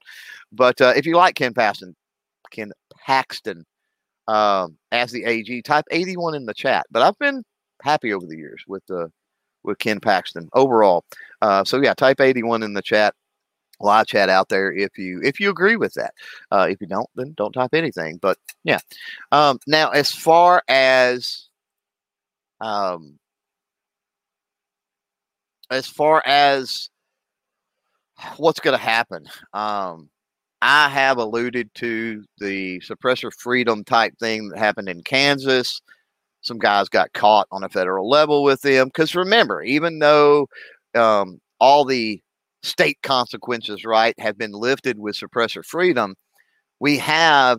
but 0.53 0.81
uh, 0.81 0.93
if 0.97 1.07
you 1.07 1.17
like 1.17 1.35
Ken 1.35 1.55
Paxton, 1.55 1.95
Ken 2.51 2.73
Paxton 3.07 3.65
um, 4.31 4.77
as 4.93 5.11
the 5.11 5.25
AG. 5.25 5.63
Type 5.63 5.85
81 5.91 6.35
in 6.35 6.47
the 6.47 6.55
chat. 6.55 6.87
But 6.91 7.03
I've 7.03 7.19
been 7.19 7.43
happy 7.83 8.13
over 8.13 8.27
the 8.27 8.37
years 8.37 8.63
with 8.67 8.83
uh, 8.91 9.09
with 9.65 9.79
Ken 9.79 10.01
Paxton 10.01 10.49
overall. 10.55 11.05
Uh, 11.43 11.65
so 11.65 11.83
yeah, 11.83 11.95
type 11.95 12.21
81 12.21 12.63
in 12.63 12.73
the 12.73 12.83
chat. 12.83 13.15
Live 13.81 14.07
chat 14.07 14.29
out 14.29 14.49
there 14.49 14.73
if 14.73 14.99
you 14.99 15.21
if 15.23 15.41
you 15.41 15.51
agree 15.51 15.77
with 15.77 15.95
that. 15.95 16.15
Uh, 16.51 16.67
if 16.71 16.81
you 16.81 16.87
don't, 16.87 17.09
then 17.15 17.35
don't 17.37 17.53
type 17.53 17.75
anything. 17.75 18.19
But 18.19 18.39
yeah. 18.65 18.79
Um, 19.33 19.59
now, 19.67 19.91
as 19.91 20.13
far 20.13 20.63
as 20.69 21.49
um, 22.61 23.19
as 25.71 25.87
far 25.87 26.23
as 26.27 26.91
what's 28.37 28.61
going 28.61 28.77
to 28.77 28.85
happen, 28.85 29.27
um, 29.55 30.11
I 30.63 30.89
have 30.89 31.19
alluded 31.19 31.73
to 31.77 32.23
the 32.39 32.81
suppressor 32.81 33.33
freedom 33.33 33.85
type 33.85 34.15
thing 34.19 34.49
that 34.49 34.59
happened 34.59 34.89
in 34.89 35.03
Kansas. 35.03 35.81
Some 36.43 36.59
guys 36.59 36.89
got 36.89 37.13
caught 37.13 37.47
on 37.51 37.65
a 37.65 37.69
federal 37.69 38.09
level 38.09 38.43
with 38.43 38.61
them. 38.63 38.89
Because 38.89 39.15
remember, 39.15 39.63
even 39.63 39.99
though 39.99 40.49
um, 40.95 41.41
all 41.61 41.85
the 41.85 42.21
state 42.63 42.99
consequences, 43.03 43.85
right, 43.85 44.15
have 44.19 44.37
been 44.39 44.53
lifted 44.53 44.99
with 44.99 45.17
suppressor 45.17 45.65
freedom, 45.65 46.15
we 46.81 46.99
have 46.99 47.59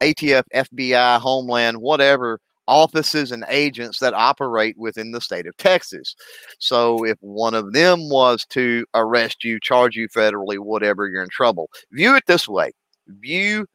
ATF, 0.00 0.44
FBI, 0.54 1.18
Homeland, 1.20 1.78
whatever 1.78 2.40
offices 2.68 3.32
and 3.32 3.44
agents 3.48 3.98
that 3.98 4.14
operate 4.14 4.78
within 4.78 5.10
the 5.10 5.20
state 5.20 5.46
of 5.46 5.56
Texas. 5.56 6.14
So 6.60 7.04
if 7.04 7.16
one 7.20 7.52
of 7.52 7.72
them 7.72 8.08
was 8.08 8.46
to 8.50 8.84
arrest 8.94 9.42
you, 9.42 9.58
charge 9.58 9.96
you 9.96 10.08
federally, 10.08 10.58
whatever, 10.58 11.08
you're 11.08 11.24
in 11.24 11.30
trouble. 11.30 11.68
View 11.90 12.14
it 12.14 12.24
this 12.26 12.48
way 12.48 12.70
view 13.18 13.66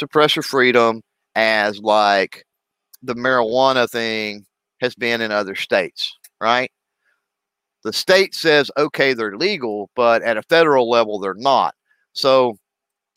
suppressor 0.00 0.44
freedom 0.44 1.02
as 1.34 1.80
like 1.80 2.44
the 3.02 3.14
marijuana 3.14 3.90
thing 3.90 4.44
has 4.80 4.94
been 4.94 5.20
in 5.20 5.32
other 5.32 5.54
states, 5.54 6.16
right? 6.40 6.70
The 7.84 7.92
state 7.92 8.34
says, 8.34 8.70
okay, 8.78 9.14
they're 9.14 9.36
legal, 9.36 9.90
but 9.94 10.22
at 10.22 10.36
a 10.36 10.42
federal 10.42 10.88
level, 10.88 11.18
they're 11.18 11.34
not. 11.34 11.74
So 12.12 12.56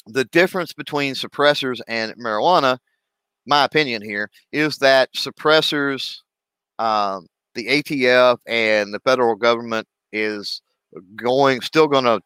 the 0.06 0.26
difference 0.26 0.74
between 0.74 1.14
suppressors 1.14 1.80
and 1.88 2.14
marijuana 2.18 2.78
my 3.48 3.64
opinion 3.64 4.02
here 4.02 4.30
is 4.52 4.78
that 4.78 5.14
suppressors, 5.14 6.18
um, 6.80 7.28
the 7.56 7.68
ATF 7.68 8.38
and 8.46 8.94
the 8.94 9.00
federal 9.00 9.36
government 9.36 9.88
is 10.12 10.62
going 11.16 11.62
still 11.62 11.88
going 11.88 12.04
to 12.04 12.22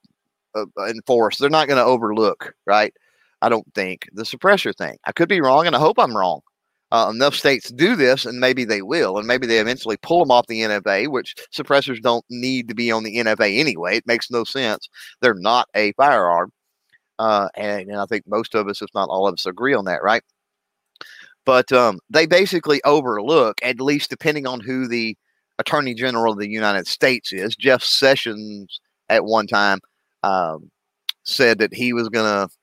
uh, 0.55 0.65
enforce. 0.89 1.37
They're 1.37 1.49
not 1.49 1.67
going 1.67 1.77
to 1.77 1.85
overlook, 1.85 2.53
right? 2.65 2.93
I 3.41 3.49
don't 3.49 3.71
think 3.73 4.09
the 4.13 4.23
suppressor 4.23 4.75
thing. 4.75 4.97
I 5.05 5.11
could 5.11 5.29
be 5.29 5.41
wrong, 5.41 5.67
and 5.67 5.75
I 5.75 5.79
hope 5.79 5.97
I'm 5.99 6.15
wrong. 6.15 6.41
Uh, 6.91 7.09
enough 7.13 7.35
states 7.35 7.71
do 7.71 7.95
this, 7.95 8.25
and 8.25 8.39
maybe 8.39 8.65
they 8.65 8.81
will, 8.81 9.17
and 9.17 9.25
maybe 9.25 9.47
they 9.47 9.59
eventually 9.59 9.97
pull 9.97 10.19
them 10.19 10.31
off 10.31 10.47
the 10.47 10.59
NFA, 10.59 11.07
which 11.07 11.35
suppressors 11.55 12.01
don't 12.01 12.25
need 12.29 12.67
to 12.67 12.75
be 12.75 12.91
on 12.91 13.03
the 13.03 13.15
NFA 13.15 13.59
anyway. 13.59 13.97
It 13.97 14.07
makes 14.07 14.29
no 14.29 14.43
sense. 14.43 14.89
They're 15.21 15.33
not 15.33 15.69
a 15.73 15.93
firearm, 15.93 16.51
uh, 17.17 17.47
and, 17.55 17.89
and 17.89 17.97
I 17.97 18.05
think 18.07 18.27
most 18.27 18.55
of 18.55 18.67
us, 18.67 18.81
if 18.81 18.89
not 18.93 19.07
all 19.07 19.27
of 19.27 19.33
us, 19.33 19.45
agree 19.45 19.73
on 19.73 19.85
that, 19.85 20.03
right? 20.03 20.23
But 21.45 21.71
um, 21.71 21.99
they 22.09 22.25
basically 22.25 22.81
overlook, 22.83 23.59
at 23.63 23.79
least 23.79 24.09
depending 24.09 24.45
on 24.45 24.59
who 24.59 24.87
the 24.87 25.17
Attorney 25.59 25.93
General 25.93 26.33
of 26.33 26.39
the 26.39 26.49
United 26.49 26.87
States 26.87 27.31
is. 27.31 27.55
Jeff 27.55 27.83
Sessions 27.83 28.81
at 29.09 29.25
one 29.25 29.47
time 29.47 29.79
um, 30.23 30.69
said 31.23 31.59
that 31.59 31.73
he 31.73 31.93
was 31.93 32.09
going 32.09 32.25
to 32.25 32.53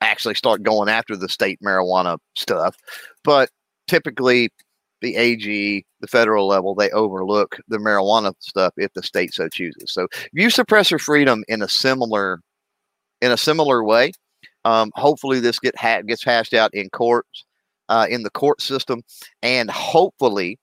actually 0.00 0.34
start 0.34 0.62
going 0.62 0.88
after 0.88 1.16
the 1.16 1.28
state 1.28 1.58
marijuana 1.64 2.18
stuff. 2.34 2.76
But 3.24 3.50
typically, 3.86 4.50
the 5.00 5.16
AG, 5.16 5.84
the 6.00 6.06
federal 6.06 6.46
level, 6.46 6.74
they 6.74 6.90
overlook 6.90 7.56
the 7.68 7.78
marijuana 7.78 8.34
stuff 8.40 8.74
if 8.76 8.92
the 8.92 9.02
state 9.02 9.34
so 9.34 9.48
chooses. 9.48 9.92
So 9.92 10.08
view 10.34 10.48
suppressor 10.48 11.00
freedom 11.00 11.44
in 11.48 11.62
a 11.62 11.68
similar 11.68 12.40
in 13.20 13.32
a 13.32 13.36
similar 13.36 13.84
way. 13.84 14.12
Um, 14.64 14.90
hopefully, 14.94 15.40
this 15.40 15.58
get 15.58 15.76
ha- 15.76 16.02
gets 16.02 16.24
hashed 16.24 16.54
out 16.54 16.74
in 16.74 16.90
courts 16.90 17.44
uh, 17.88 18.06
in 18.10 18.22
the 18.22 18.30
court 18.30 18.60
system, 18.60 19.02
and 19.42 19.70
hopefully, 19.70 20.58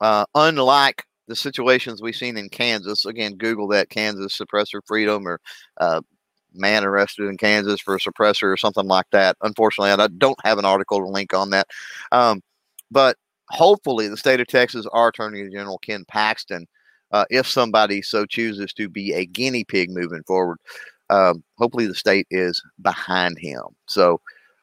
uh, 0.00 0.24
unlike 0.34 1.04
the 1.28 1.36
situations 1.36 2.02
we've 2.02 2.16
seen 2.16 2.36
in 2.36 2.48
Kansas, 2.48 3.04
again, 3.06 3.36
Google 3.36 3.68
that 3.68 3.88
Kansas 3.88 4.38
suppressor 4.38 4.80
freedom 4.86 5.26
or 5.26 5.40
uh, 5.80 6.00
man 6.54 6.84
arrested 6.84 7.28
in 7.28 7.36
Kansas 7.36 7.80
for 7.80 7.94
a 7.94 8.00
suppressor 8.00 8.44
or 8.44 8.56
something 8.56 8.86
like 8.86 9.06
that. 9.12 9.36
Unfortunately, 9.42 9.90
I 9.90 10.08
don't 10.18 10.38
have 10.44 10.58
an 10.58 10.64
article 10.64 11.00
to 11.00 11.06
link 11.06 11.34
on 11.34 11.50
that. 11.50 11.66
Um, 12.12 12.42
but 12.90 13.16
hopefully, 13.50 14.08
the 14.08 14.16
state 14.16 14.40
of 14.40 14.46
Texas, 14.46 14.86
our 14.92 15.08
Attorney 15.08 15.48
General 15.50 15.78
Ken 15.78 16.04
Paxton, 16.06 16.66
uh, 17.12 17.24
if 17.30 17.48
somebody 17.48 18.02
so 18.02 18.26
chooses 18.26 18.72
to 18.74 18.88
be 18.88 19.12
a 19.12 19.26
guinea 19.26 19.64
pig 19.64 19.90
moving 19.90 20.22
forward, 20.24 20.58
um, 21.10 21.42
hopefully 21.58 21.86
the 21.86 21.94
state 21.94 22.26
is 22.30 22.62
behind 22.82 23.38
him. 23.38 23.62
So, 23.86 24.20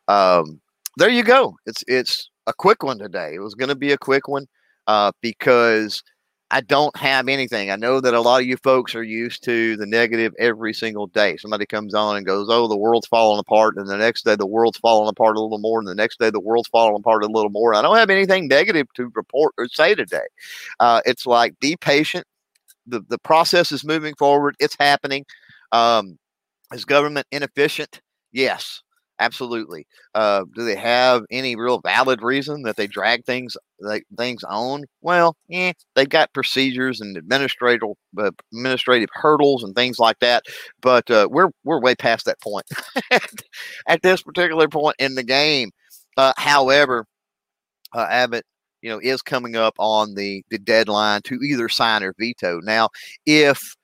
um, 0.08 0.60
there 0.98 1.10
you 1.10 1.24
go. 1.24 1.56
It's 1.66 1.84
it's 1.88 2.30
a 2.48 2.54
quick 2.54 2.84
one 2.84 3.00
today. 3.00 3.34
It 3.36 3.40
was 3.40 3.56
going 3.56 3.70
to 3.70 3.76
be 3.76 3.92
a 3.92 3.98
quick 3.98 4.28
one 4.28 4.48
uh, 4.88 5.12
because 5.22 6.04
I 6.53 6.60
don't 6.62 6.96
have 6.98 7.29
anything. 7.29 7.72
I 7.72 7.77
know 7.77 8.01
that 8.01 8.13
a 8.13 8.20
lot 8.20 8.41
of 8.41 8.48
you 8.48 8.58
folks 8.58 8.93
are 8.93 9.03
used 9.03 9.41
to 9.46 9.77
the 9.77 9.86
negative 9.86 10.34
every 10.38 10.74
single 10.74 11.08
day. 11.08 11.38
Somebody 11.38 11.65
comes 11.65 11.93
on 11.93 12.17
and 12.17 12.25
goes, 12.25 12.48
"Oh, 12.50 12.67
the 12.67 12.77
world's 12.77 13.08
falling 13.08 13.39
apart," 13.39 13.77
and 13.77 13.88
the 13.88 13.98
next 13.98 14.25
day 14.25 14.36
the 14.36 14.46
world's 14.46 14.77
falling 14.77 15.08
apart 15.10 15.38
a 15.38 15.41
little 15.41 15.60
more, 15.60 15.79
and 15.79 15.88
the 15.88 15.96
next 15.96 16.20
day 16.20 16.29
the 16.29 16.41
world's 16.41 16.67
falling 16.67 16.98
apart 16.98 17.24
a 17.24 17.27
little 17.27 17.50
more. 17.50 17.74
I 17.74 17.81
don't 17.81 17.96
have 17.96 18.10
anything 18.10 18.48
negative 18.50 18.88
to 18.96 19.10
report 19.15 19.53
or 19.58 19.67
say 19.70 19.96
today. 19.96 20.27
Uh, 20.79 21.01
it's 21.05 21.25
like 21.25 21.58
be 21.60 21.77
patient. 21.77 22.25
the 22.88 23.01
The 23.10 23.20
process 23.20 23.72
is 23.72 23.84
moving 23.86 24.15
forward. 24.15 24.55
It's 24.60 24.75
happening. 24.79 25.25
Um, 25.72 26.20
is 26.74 26.86
government 26.86 27.27
inefficient? 27.31 28.01
Yes. 28.34 28.81
Absolutely. 29.22 29.86
Uh, 30.16 30.46
do 30.56 30.66
they 30.66 30.75
have 30.75 31.24
any 31.32 31.56
real 31.56 31.80
valid 31.80 32.24
reason 32.24 32.63
that 32.63 32.75
they 32.75 32.88
drag 32.88 33.24
things 33.25 33.56
like 33.80 34.04
things 34.18 34.44
on? 34.44 34.86
Well, 35.01 35.38
yeah, 35.48 35.74
they've 35.96 36.10
got 36.10 36.34
procedures 36.34 37.01
and 37.01 37.16
administrative 37.16 37.84
uh, 38.18 38.32
administrative 38.51 39.10
hurdles 39.13 39.63
and 39.63 39.75
things 39.75 40.00
like 40.00 40.20
that. 40.22 40.44
But 40.82 41.10
uh, 41.12 41.28
we're 41.32 41.51
we're 41.63 41.80
way 41.82 41.96
past 41.96 42.25
that 42.25 42.42
point 42.42 42.66
at 43.88 44.01
this 44.01 44.24
particular 44.24 44.68
point 44.68 44.96
in 45.00 45.16
the 45.16 45.24
game. 45.24 45.72
Uh, 46.18 46.34
however, 46.38 47.06
uh, 47.94 48.08
Abbott, 48.10 48.46
you 48.82 48.90
know, 48.90 49.00
is 49.04 49.22
coming 49.22 49.56
up 49.56 49.75
on 49.80 50.16
the 50.16 50.44
the 50.51 50.60
deadline 50.60 51.22
to 51.25 51.36
either 51.44 51.70
sign 51.70 52.04
or 52.04 52.16
veto. 52.20 52.60
Now, 52.63 52.90
if 53.25 53.75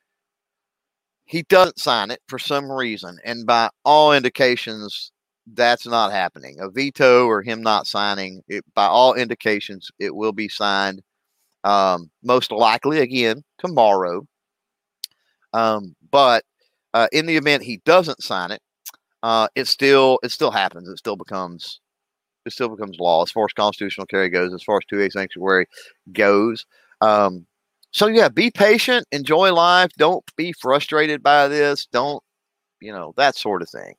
he 1.26 1.44
doesn't 1.44 1.80
sign 1.80 2.12
it 2.12 2.22
for 2.28 2.40
some 2.40 2.72
reason, 2.72 3.18
and 3.24 3.46
by 3.46 3.70
all 3.84 4.14
indications, 4.14 5.12
that's 5.54 5.86
not 5.88 6.12
happening. 6.12 6.58
A 6.60 6.70
veto 6.70 7.26
or 7.26 7.42
him 7.42 7.62
not 7.62 7.88
signing, 7.88 8.44
it, 8.48 8.64
by 8.74 8.86
all 8.86 9.14
indications, 9.14 9.90
it 10.00 10.16
will 10.16 10.34
be 10.34 10.50
signed 10.50 11.02
um, 11.64 12.10
most 12.24 12.52
likely 12.52 13.00
again 13.00 13.44
tomorrow. 13.58 14.26
Um, 15.54 15.96
but 16.12 16.44
uh, 16.94 17.08
in 17.12 17.26
the 17.26 17.38
event 17.38 17.64
he 17.64 17.82
doesn't 17.86 18.24
sign 18.24 18.52
it, 18.52 18.62
uh, 19.24 19.48
it 19.56 19.68
still 19.68 20.20
it 20.24 20.32
still 20.32 20.52
happens. 20.52 20.88
It 20.88 20.98
still 20.98 21.16
becomes 21.16 21.80
it 22.46 22.54
still 22.54 22.70
becomes 22.70 23.00
law 23.00 23.24
as 23.24 23.32
far 23.32 23.46
as 23.46 23.54
constitutional 23.54 24.08
carry 24.08 24.30
goes, 24.30 24.54
as 24.54 24.64
far 24.64 24.78
as 24.78 24.86
two 24.90 25.02
A 25.02 25.10
sanctuary 25.10 25.68
goes. 26.14 26.66
Um, 27.02 27.46
so 27.92 28.08
yeah, 28.08 28.30
be 28.30 28.52
patient, 28.52 29.06
enjoy 29.12 29.54
life. 29.54 29.92
Don't 29.98 30.24
be 30.36 30.54
frustrated 30.54 31.24
by 31.24 31.48
this. 31.48 31.88
Don't 31.88 32.24
you 32.82 32.92
know 32.92 33.14
that 33.18 33.36
sort 33.36 33.62
of 33.62 33.70
thing. 33.70 33.96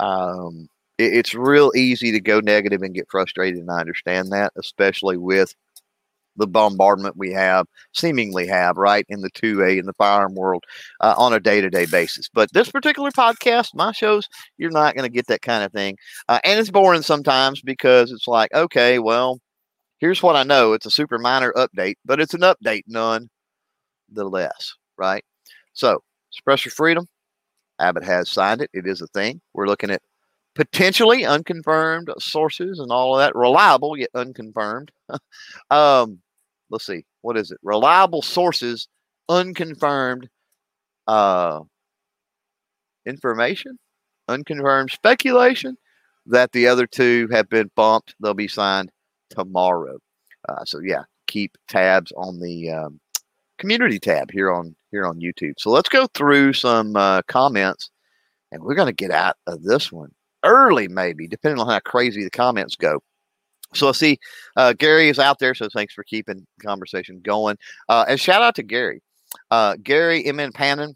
Um, 0.00 0.68
it, 1.02 1.14
it's 1.14 1.34
real 1.34 1.72
easy 1.74 2.12
to 2.12 2.20
go 2.20 2.40
negative 2.40 2.82
and 2.82 2.94
get 2.94 3.10
frustrated, 3.10 3.60
and 3.60 3.70
I 3.70 3.80
understand 3.80 4.32
that, 4.32 4.52
especially 4.56 5.16
with 5.16 5.54
the 6.36 6.46
bombardment 6.46 7.16
we 7.16 7.32
have, 7.32 7.66
seemingly 7.92 8.46
have, 8.46 8.76
right, 8.76 9.04
in 9.08 9.20
the 9.20 9.30
2A 9.30 9.78
in 9.78 9.86
the 9.86 9.92
firearm 9.94 10.34
world 10.34 10.64
uh, 11.00 11.14
on 11.18 11.32
a 11.32 11.40
day 11.40 11.60
to 11.60 11.70
day 11.70 11.86
basis. 11.86 12.28
But 12.32 12.52
this 12.52 12.70
particular 12.70 13.10
podcast, 13.10 13.68
my 13.74 13.92
shows, 13.92 14.28
you're 14.58 14.70
not 14.70 14.94
going 14.94 15.04
to 15.04 15.14
get 15.14 15.26
that 15.26 15.42
kind 15.42 15.62
of 15.62 15.72
thing. 15.72 15.96
Uh, 16.28 16.40
and 16.44 16.58
it's 16.58 16.70
boring 16.70 17.02
sometimes 17.02 17.60
because 17.60 18.10
it's 18.12 18.28
like, 18.28 18.52
okay, 18.54 18.98
well, 18.98 19.40
here's 19.98 20.22
what 20.22 20.36
I 20.36 20.42
know. 20.42 20.72
It's 20.72 20.86
a 20.86 20.90
super 20.90 21.18
minor 21.18 21.52
update, 21.56 21.94
but 22.04 22.20
it's 22.20 22.34
an 22.34 22.40
update 22.40 22.82
none 22.86 23.28
the 24.10 24.24
less, 24.24 24.74
right? 24.96 25.24
So, 25.74 26.02
suppressor 26.32 26.70
freedom, 26.70 27.06
Abbott 27.78 28.04
has 28.04 28.30
signed 28.30 28.62
it. 28.62 28.70
It 28.72 28.86
is 28.86 29.00
a 29.00 29.06
thing. 29.08 29.40
We're 29.54 29.66
looking 29.66 29.90
at 29.90 30.02
potentially 30.54 31.24
unconfirmed 31.24 32.10
sources 32.18 32.78
and 32.78 32.90
all 32.90 33.14
of 33.14 33.20
that. 33.20 33.34
Reliable 33.34 33.96
yet 33.96 34.10
unconfirmed. 34.14 34.90
um, 35.70 36.20
let's 36.70 36.86
see, 36.86 37.04
what 37.22 37.36
is 37.36 37.50
it? 37.50 37.58
Reliable 37.62 38.22
sources, 38.22 38.88
unconfirmed 39.28 40.28
uh, 41.06 41.60
information, 43.06 43.78
unconfirmed 44.28 44.90
speculation 44.90 45.76
that 46.26 46.52
the 46.52 46.66
other 46.66 46.86
two 46.86 47.28
have 47.32 47.48
been 47.48 47.70
bumped. 47.74 48.14
They'll 48.20 48.34
be 48.34 48.48
signed 48.48 48.90
tomorrow. 49.30 49.98
Uh, 50.48 50.64
so 50.64 50.80
yeah, 50.80 51.02
keep 51.26 51.56
tabs 51.68 52.12
on 52.16 52.40
the 52.40 52.70
um, 52.70 53.00
community 53.58 53.98
tab 53.98 54.30
here 54.30 54.52
on 54.52 54.74
here 54.90 55.06
on 55.06 55.20
YouTube. 55.20 55.54
So 55.58 55.70
let's 55.70 55.88
go 55.88 56.06
through 56.14 56.52
some 56.52 56.96
uh, 56.96 57.22
comments, 57.22 57.90
and 58.50 58.62
we're 58.62 58.74
going 58.74 58.86
to 58.86 58.92
get 58.92 59.10
out 59.10 59.36
of 59.46 59.62
this 59.62 59.90
one 59.90 60.12
early, 60.44 60.88
maybe, 60.88 61.26
depending 61.26 61.60
on 61.60 61.68
how 61.68 61.80
crazy 61.80 62.24
the 62.24 62.30
comments 62.30 62.76
go. 62.76 63.02
So 63.74 63.88
I 63.88 63.92
see 63.92 64.18
uh, 64.56 64.74
Gary 64.74 65.08
is 65.08 65.18
out 65.18 65.38
there, 65.38 65.54
so 65.54 65.68
thanks 65.72 65.94
for 65.94 66.04
keeping 66.04 66.46
the 66.58 66.64
conversation 66.64 67.20
going. 67.22 67.56
Uh, 67.88 68.04
and 68.08 68.20
shout 68.20 68.42
out 68.42 68.54
to 68.56 68.62
Gary. 68.62 69.02
Uh, 69.50 69.76
Gary 69.82 70.24
M.N. 70.26 70.52
Pannon, 70.52 70.94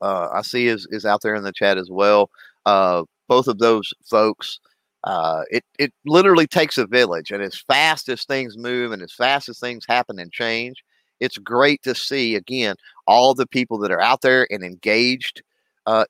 uh, 0.00 0.28
I 0.32 0.42
see 0.42 0.68
is, 0.68 0.86
is 0.90 1.06
out 1.06 1.22
there 1.22 1.34
in 1.34 1.44
the 1.44 1.52
chat 1.52 1.78
as 1.78 1.88
well. 1.90 2.30
Uh, 2.66 3.04
both 3.26 3.48
of 3.48 3.58
those 3.58 3.92
folks, 4.04 4.60
uh, 5.04 5.42
it, 5.50 5.64
it 5.78 5.92
literally 6.04 6.46
takes 6.46 6.76
a 6.76 6.86
village. 6.86 7.30
And 7.30 7.42
as 7.42 7.58
fast 7.58 8.08
as 8.08 8.24
things 8.24 8.58
move 8.58 8.92
and 8.92 9.02
as 9.02 9.12
fast 9.12 9.48
as 9.48 9.58
things 9.58 9.86
happen 9.88 10.18
and 10.18 10.30
change, 10.30 10.84
it's 11.20 11.38
great 11.38 11.82
to 11.82 11.94
see, 11.94 12.36
again, 12.36 12.76
all 13.06 13.34
the 13.34 13.46
people 13.46 13.78
that 13.78 13.90
are 13.90 14.00
out 14.00 14.20
there 14.20 14.46
and 14.50 14.62
engaged 14.62 15.42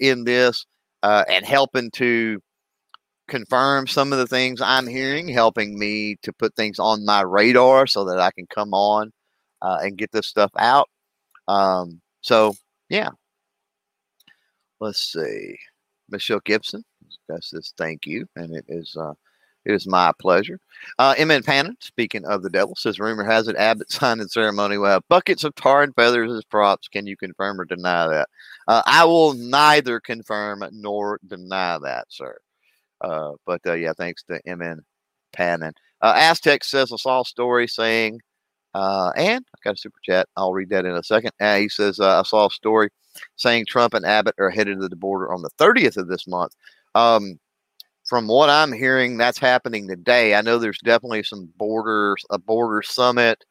in 0.00 0.25
this 0.25 0.67
uh, 1.02 1.25
and 1.28 1.45
helping 1.45 1.90
to 1.93 2.40
confirm 3.28 3.87
some 3.87 4.12
of 4.12 4.19
the 4.19 4.26
things 4.26 4.61
I'm 4.61 4.87
hearing, 4.87 5.28
helping 5.28 5.78
me 5.78 6.17
to 6.23 6.33
put 6.33 6.55
things 6.57 6.78
on 6.78 7.05
my 7.05 7.23
radar 7.23 7.87
so 7.87 8.05
that 8.07 8.19
I 8.19 8.31
can 8.31 8.47
come 8.47 8.75
on 8.75 9.12
uh, 9.62 9.78
and 9.83 9.99
get 9.99 10.11
this 10.12 10.26
stuff 10.26 10.50
out. 10.59 10.88
Um, 11.47 12.00
so, 12.23 12.55
yeah. 12.88 13.11
Let's 14.81 15.12
see. 15.12 15.57
Michelle 16.11 16.40
Gibson 16.45 16.85
says 17.40 17.75
thank 17.76 18.07
you, 18.07 18.26
and 18.37 18.55
it 18.55 18.64
is 18.69 18.97
uh, 18.97 19.12
it 19.64 19.75
is 19.75 19.87
my 19.87 20.12
pleasure. 20.19 20.59
Uh, 20.99 21.14
M.N. 21.19 21.43
Pannon, 21.43 21.76
speaking 21.81 22.25
of 22.25 22.43
the 22.43 22.50
devil, 22.50 22.75
says 22.76 22.99
rumor 22.99 23.25
has 23.25 23.49
it 23.49 23.57
Abbott 23.57 23.90
signed 23.90 24.00
signing 24.21 24.28
ceremony 24.28 24.78
will 24.78 24.87
have 24.87 25.09
buckets 25.09 25.45
of 25.45 25.55
tar 25.57 25.83
and 25.83 25.95
feathers 25.95 26.33
as 26.33 26.45
props. 26.45 26.88
Can 26.88 27.07
you 27.07 27.17
confirm 27.17 27.61
or 27.61 27.64
deny 27.64 28.07
that? 28.09 28.28
Uh, 28.69 28.83
I 28.85 29.05
will 29.07 29.33
neither 29.33 29.99
confirm 29.99 30.63
nor 30.73 31.19
deny 31.27 31.79
that, 31.79 32.05
sir. 32.11 32.37
Uh, 33.01 33.33
but 33.47 33.61
uh, 33.67 33.73
yeah, 33.73 33.95
thanks 33.97 34.23
to 34.25 34.41
M.N. 34.47 34.83
Pannon. 35.33 35.73
Uh, 36.03 36.13
Aztec 36.15 36.63
says 36.63 36.93
I 36.93 36.97
saw 36.97 37.23
a 37.23 37.25
story 37.25 37.67
saying, 37.67 38.21
uh, 38.75 39.11
and 39.17 39.45
I've 39.55 39.63
got 39.63 39.75
a 39.75 39.79
super 39.79 39.99
chat. 40.05 40.29
I'll 40.37 40.53
read 40.53 40.69
that 40.69 40.85
in 40.85 40.95
a 40.95 41.03
second. 41.03 41.33
Uh, 41.41 41.57
he 41.57 41.69
says 41.71 41.99
I 41.99 42.23
saw 42.23 42.47
a 42.47 42.51
story 42.51 42.91
saying 43.37 43.65
Trump 43.67 43.95
and 43.95 44.05
Abbott 44.05 44.35
are 44.39 44.51
headed 44.51 44.81
to 44.81 44.89
the 44.89 44.97
border 44.97 45.33
on 45.33 45.43
the 45.43 45.51
30th 45.59 45.97
of 45.97 46.09
this 46.09 46.27
month. 46.27 46.53
Um, 46.95 47.41
from 48.05 48.27
what 48.27 48.51
I'm 48.51 48.73
hearing, 48.73 49.17
that's 49.17 49.39
happening 49.39 49.89
today. 49.89 50.35
I 50.35 50.43
know 50.43 50.59
there's 50.59 50.79
definitely 50.79 51.23
some 51.23 51.49
borders, 51.57 52.25
a 52.31 52.39
border 52.39 52.83
summit, 52.83 53.45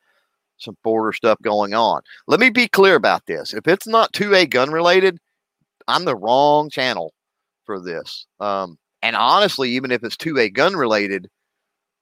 some 0.57 0.77
border 0.83 1.13
stuff 1.13 1.37
going 1.41 1.73
on. 1.73 2.01
Let 2.27 2.39
me 2.39 2.49
be 2.49 2.67
clear 2.67 2.95
about 2.95 3.25
this. 3.25 3.53
If 3.53 3.67
it's 3.67 3.87
not 3.87 4.13
2A 4.13 4.49
gun 4.49 4.71
related, 4.71 5.19
I'm 5.87 6.05
the 6.05 6.15
wrong 6.15 6.69
channel 6.69 7.13
for 7.65 7.79
this. 7.79 8.25
Um, 8.39 8.77
and 9.01 9.15
honestly, 9.15 9.69
even 9.71 9.91
if 9.91 10.03
it's 10.03 10.17
2A 10.17 10.53
gun 10.53 10.75
related, 10.75 11.29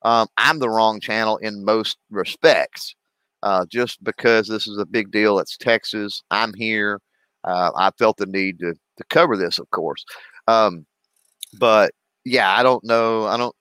um, 0.04 0.28
I'm 0.38 0.60
the 0.60 0.70
wrong 0.70 1.00
channel 1.00 1.38
in 1.38 1.66
most 1.66 1.98
respects. 2.10 2.96
Uh, 3.44 3.64
just 3.70 4.04
because 4.04 4.48
this 4.48 4.66
is 4.66 4.80
a 4.80 4.88
big 4.88 5.12
deal. 5.12 5.38
It's 5.38 5.56
Texas. 5.56 6.24
I'm 6.32 6.51
here. 6.56 7.00
Uh, 7.44 7.70
I 7.75 7.92
felt 8.00 8.18
the 8.18 8.25
need 8.25 8.58
to, 8.60 8.74
to 8.74 9.03
cover 9.12 9.38
this, 9.38 9.60
of 9.60 9.70
course. 9.70 10.03
Um, 10.48 10.88
but 11.60 11.92
yeah, 12.24 12.51
I 12.51 12.64
don't 12.64 12.84
know. 12.84 13.25
I 13.25 13.38
don't. 13.38 13.56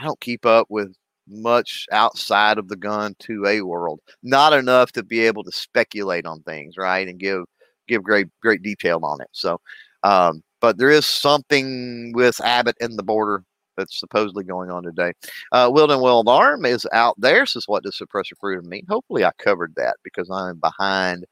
I 0.00 0.04
don't 0.04 0.20
keep 0.20 0.46
up 0.46 0.66
with 0.70 0.94
much 1.30 1.86
outside 1.92 2.58
of 2.58 2.68
the 2.68 2.76
gun 2.76 3.14
to 3.20 3.46
a 3.46 3.62
world. 3.62 4.00
Not 4.22 4.52
enough 4.52 4.92
to 4.92 5.02
be 5.02 5.20
able 5.20 5.44
to 5.44 5.52
speculate 5.52 6.26
on 6.26 6.42
things, 6.42 6.76
right, 6.76 7.06
and 7.08 7.18
give 7.18 7.44
give 7.86 8.02
great 8.02 8.28
great 8.42 8.62
detail 8.62 9.00
on 9.02 9.20
it. 9.20 9.28
So, 9.32 9.60
um, 10.02 10.42
but 10.60 10.78
there 10.78 10.90
is 10.90 11.06
something 11.06 12.12
with 12.14 12.40
Abbott 12.40 12.76
and 12.80 12.98
the 12.98 13.02
border 13.02 13.44
that's 13.76 13.98
supposedly 13.98 14.44
going 14.44 14.70
on 14.70 14.82
today. 14.82 15.12
Uh, 15.52 15.70
Wilden 15.72 16.00
Wild 16.00 16.28
Arm 16.28 16.64
is 16.64 16.86
out 16.92 17.14
there. 17.18 17.46
Says, 17.46 17.64
what 17.68 17.84
does 17.84 17.96
suppressor 17.96 18.32
freedom 18.40 18.68
mean? 18.68 18.84
Hopefully, 18.88 19.24
I 19.24 19.30
covered 19.38 19.74
that 19.76 19.96
because 20.02 20.28
I'm 20.30 20.58
behind 20.58 21.24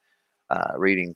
uh, 0.51 0.73
reading 0.77 1.15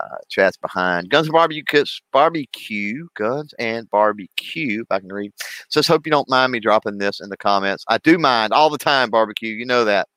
uh, 0.00 0.16
chats 0.28 0.56
behind. 0.56 1.10
Guns 1.10 1.26
and 1.26 1.32
barbecue 1.32 1.84
barbecue 2.12 3.06
guns 3.14 3.54
and 3.58 3.88
barbecue 3.90 4.82
if 4.82 4.86
i 4.90 4.98
can 4.98 5.12
read. 5.12 5.32
Says 5.68 5.86
hope 5.86 6.06
you 6.06 6.10
don't 6.10 6.28
mind 6.28 6.52
me 6.52 6.60
dropping 6.60 6.98
this 6.98 7.20
in 7.20 7.28
the 7.28 7.36
comments. 7.36 7.84
I 7.88 7.98
do 7.98 8.18
mind 8.18 8.52
all 8.52 8.70
the 8.70 8.78
time 8.78 9.10
barbecue 9.10 9.54
you 9.54 9.66
know 9.66 9.84
that. 9.84 10.08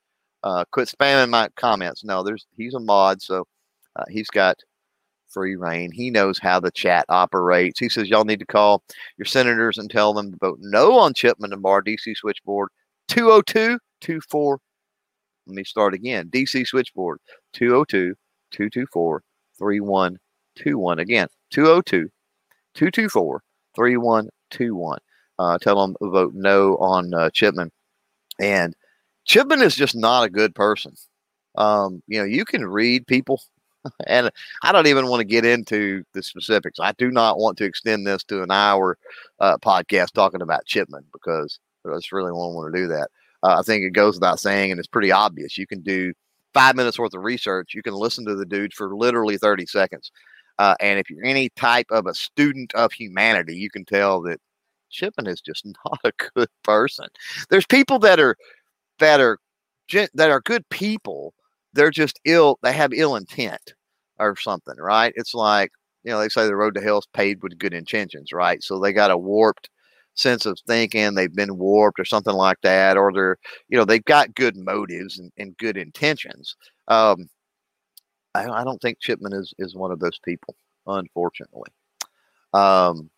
Uh, 0.43 0.63
quit 0.71 0.87
spamming 0.87 1.29
my 1.29 1.49
comments. 1.55 2.03
No 2.03 2.23
there's 2.23 2.45
he's 2.55 2.73
a 2.73 2.79
mod 2.79 3.21
so 3.21 3.45
uh, 3.95 4.03
he's 4.09 4.29
got 4.29 4.57
free 5.27 5.55
reign. 5.55 5.91
He 5.91 6.09
knows 6.09 6.39
how 6.39 6.59
the 6.59 6.71
chat 6.71 7.05
operates. 7.09 7.79
He 7.79 7.89
says 7.89 8.07
y'all 8.09 8.25
need 8.25 8.39
to 8.39 8.45
call 8.45 8.83
your 9.17 9.25
senators 9.25 9.77
and 9.77 9.89
tell 9.89 10.13
them 10.13 10.31
to 10.31 10.37
vote 10.39 10.59
no 10.61 10.97
on 10.97 11.13
chipman 11.13 11.53
and 11.53 11.61
Bar 11.61 11.83
dc 11.83 12.15
switchboard. 12.15 12.69
202 13.09 13.79
24 14.01 14.59
let 15.47 15.55
me 15.55 15.63
start 15.63 15.93
again. 15.93 16.29
Dc 16.29 16.67
switchboard 16.67 17.19
202 17.53 18.15
224 18.51 19.23
3121. 19.57 20.99
Again, 20.99 21.27
202 21.51 22.09
224 22.73 23.43
3121. 23.75 24.99
Uh, 25.39 25.57
tell 25.59 25.81
them 25.81 25.95
vote 26.01 26.33
no 26.33 26.75
on 26.77 27.13
uh, 27.13 27.29
Chipman. 27.31 27.71
And 28.39 28.75
Chipman 29.25 29.61
is 29.61 29.75
just 29.75 29.95
not 29.95 30.23
a 30.23 30.29
good 30.29 30.55
person. 30.55 30.93
Um, 31.57 32.01
you 32.07 32.19
know, 32.19 32.25
you 32.25 32.45
can 32.45 32.65
read 32.65 33.07
people, 33.07 33.41
and 34.07 34.31
I 34.63 34.71
don't 34.71 34.87
even 34.87 35.07
want 35.07 35.21
to 35.21 35.25
get 35.25 35.45
into 35.45 36.03
the 36.13 36.23
specifics. 36.23 36.79
I 36.79 36.93
do 36.93 37.11
not 37.11 37.37
want 37.37 37.57
to 37.57 37.65
extend 37.65 38.05
this 38.05 38.23
to 38.25 38.43
an 38.43 38.51
hour 38.51 38.97
uh, 39.39 39.57
podcast 39.57 40.11
talking 40.13 40.41
about 40.41 40.65
Chipman 40.65 41.05
because 41.13 41.59
I 41.85 41.95
just 41.95 42.11
really 42.11 42.31
won't 42.31 42.55
want 42.55 42.73
to 42.73 42.79
do 42.79 42.87
that. 42.87 43.09
Uh, 43.43 43.59
I 43.59 43.61
think 43.61 43.83
it 43.83 43.91
goes 43.91 44.15
without 44.15 44.39
saying, 44.39 44.71
and 44.71 44.79
it's 44.79 44.87
pretty 44.87 45.11
obvious. 45.11 45.57
You 45.57 45.67
can 45.67 45.81
do 45.81 46.13
five 46.57 46.75
minutes 46.75 46.97
worth 46.97 47.13
of 47.13 47.23
research, 47.23 47.75
you 47.75 47.83
can 47.83 47.93
listen 47.93 48.25
to 48.25 48.33
the 48.33 48.45
dude 48.45 48.73
for 48.73 48.95
literally 48.95 49.37
30 49.37 49.67
seconds. 49.67 50.11
Uh, 50.57 50.73
and 50.79 50.99
if 50.99 51.07
you're 51.07 51.23
any 51.23 51.49
type 51.49 51.85
of 51.91 52.07
a 52.07 52.15
student 52.15 52.73
of 52.73 52.91
humanity, 52.91 53.55
you 53.55 53.69
can 53.69 53.85
tell 53.85 54.21
that 54.23 54.41
Chipman 54.89 55.27
is 55.27 55.39
just 55.39 55.65
not 55.85 55.99
a 56.03 56.11
good 56.33 56.49
person. 56.63 57.05
There's 57.49 57.67
people 57.67 57.99
that 57.99 58.19
are 58.19 58.35
that 58.97 59.19
are 59.19 59.37
that 60.15 60.31
are 60.31 60.41
good 60.41 60.67
people. 60.69 61.35
They're 61.73 61.91
just 61.91 62.19
ill. 62.25 62.57
They 62.63 62.73
have 62.73 62.91
ill 62.91 63.15
intent 63.15 63.75
or 64.17 64.35
something, 64.35 64.77
right? 64.79 65.13
It's 65.15 65.35
like 65.35 65.71
you 66.03 66.11
know 66.11 66.19
they 66.19 66.29
say 66.29 66.47
the 66.47 66.55
road 66.55 66.73
to 66.73 66.81
hell 66.81 66.97
is 66.97 67.07
paved 67.13 67.43
with 67.43 67.59
good 67.59 67.75
intentions, 67.75 68.31
right? 68.33 68.63
So 68.63 68.79
they 68.79 68.93
got 68.93 69.11
a 69.11 69.17
warped 69.17 69.69
sense 70.17 70.45
of 70.45 70.57
thinking 70.67 71.13
they've 71.13 71.35
been 71.35 71.57
warped 71.57 71.99
or 71.99 72.05
something 72.05 72.33
like 72.33 72.59
that 72.61 72.97
or 72.97 73.13
they're 73.13 73.37
you 73.69 73.77
know 73.77 73.85
they've 73.85 74.05
got 74.05 74.33
good 74.35 74.57
motives 74.57 75.19
and, 75.19 75.31
and 75.37 75.57
good 75.57 75.77
intentions 75.77 76.55
um, 76.87 77.29
I, 78.33 78.61
I, 78.61 78.63
don't 78.63 78.81
think 78.81 78.99
chipman 78.99 79.33
is 79.33 79.53
is 79.57 79.75
one 79.75 79.91
of 79.91 79.99
those 79.99 80.19
people 80.23 80.55
unfortunately. 80.87 81.69
Um, 82.53 83.09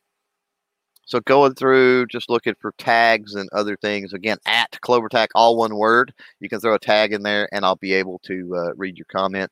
so 1.05 1.19
going 1.21 1.55
through 1.55 2.07
just 2.07 2.29
looking 2.29 2.55
for 2.59 2.73
tags 2.77 3.35
and 3.35 3.49
other 3.51 3.77
things 3.77 4.13
again 4.13 4.37
at 4.45 4.77
clovertac 4.83 5.27
all 5.33 5.57
one 5.57 5.75
word 5.75 6.13
you 6.39 6.49
can 6.49 6.59
throw 6.59 6.75
a 6.75 6.79
tag 6.79 7.13
in 7.13 7.23
there 7.23 7.49
and 7.51 7.65
i'll 7.65 7.75
be 7.75 7.93
able 7.93 8.19
to 8.19 8.55
uh, 8.55 8.73
read 8.75 8.97
your 8.97 9.07
comment. 9.11 9.51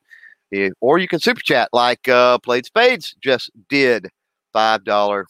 If, 0.50 0.72
or 0.80 0.98
you 0.98 1.08
can 1.08 1.20
super 1.20 1.40
chat 1.40 1.68
like 1.72 2.08
uh, 2.08 2.38
played 2.38 2.64
spades 2.66 3.14
just 3.20 3.50
did 3.68 4.08
five 4.52 4.84
dollar 4.84 5.26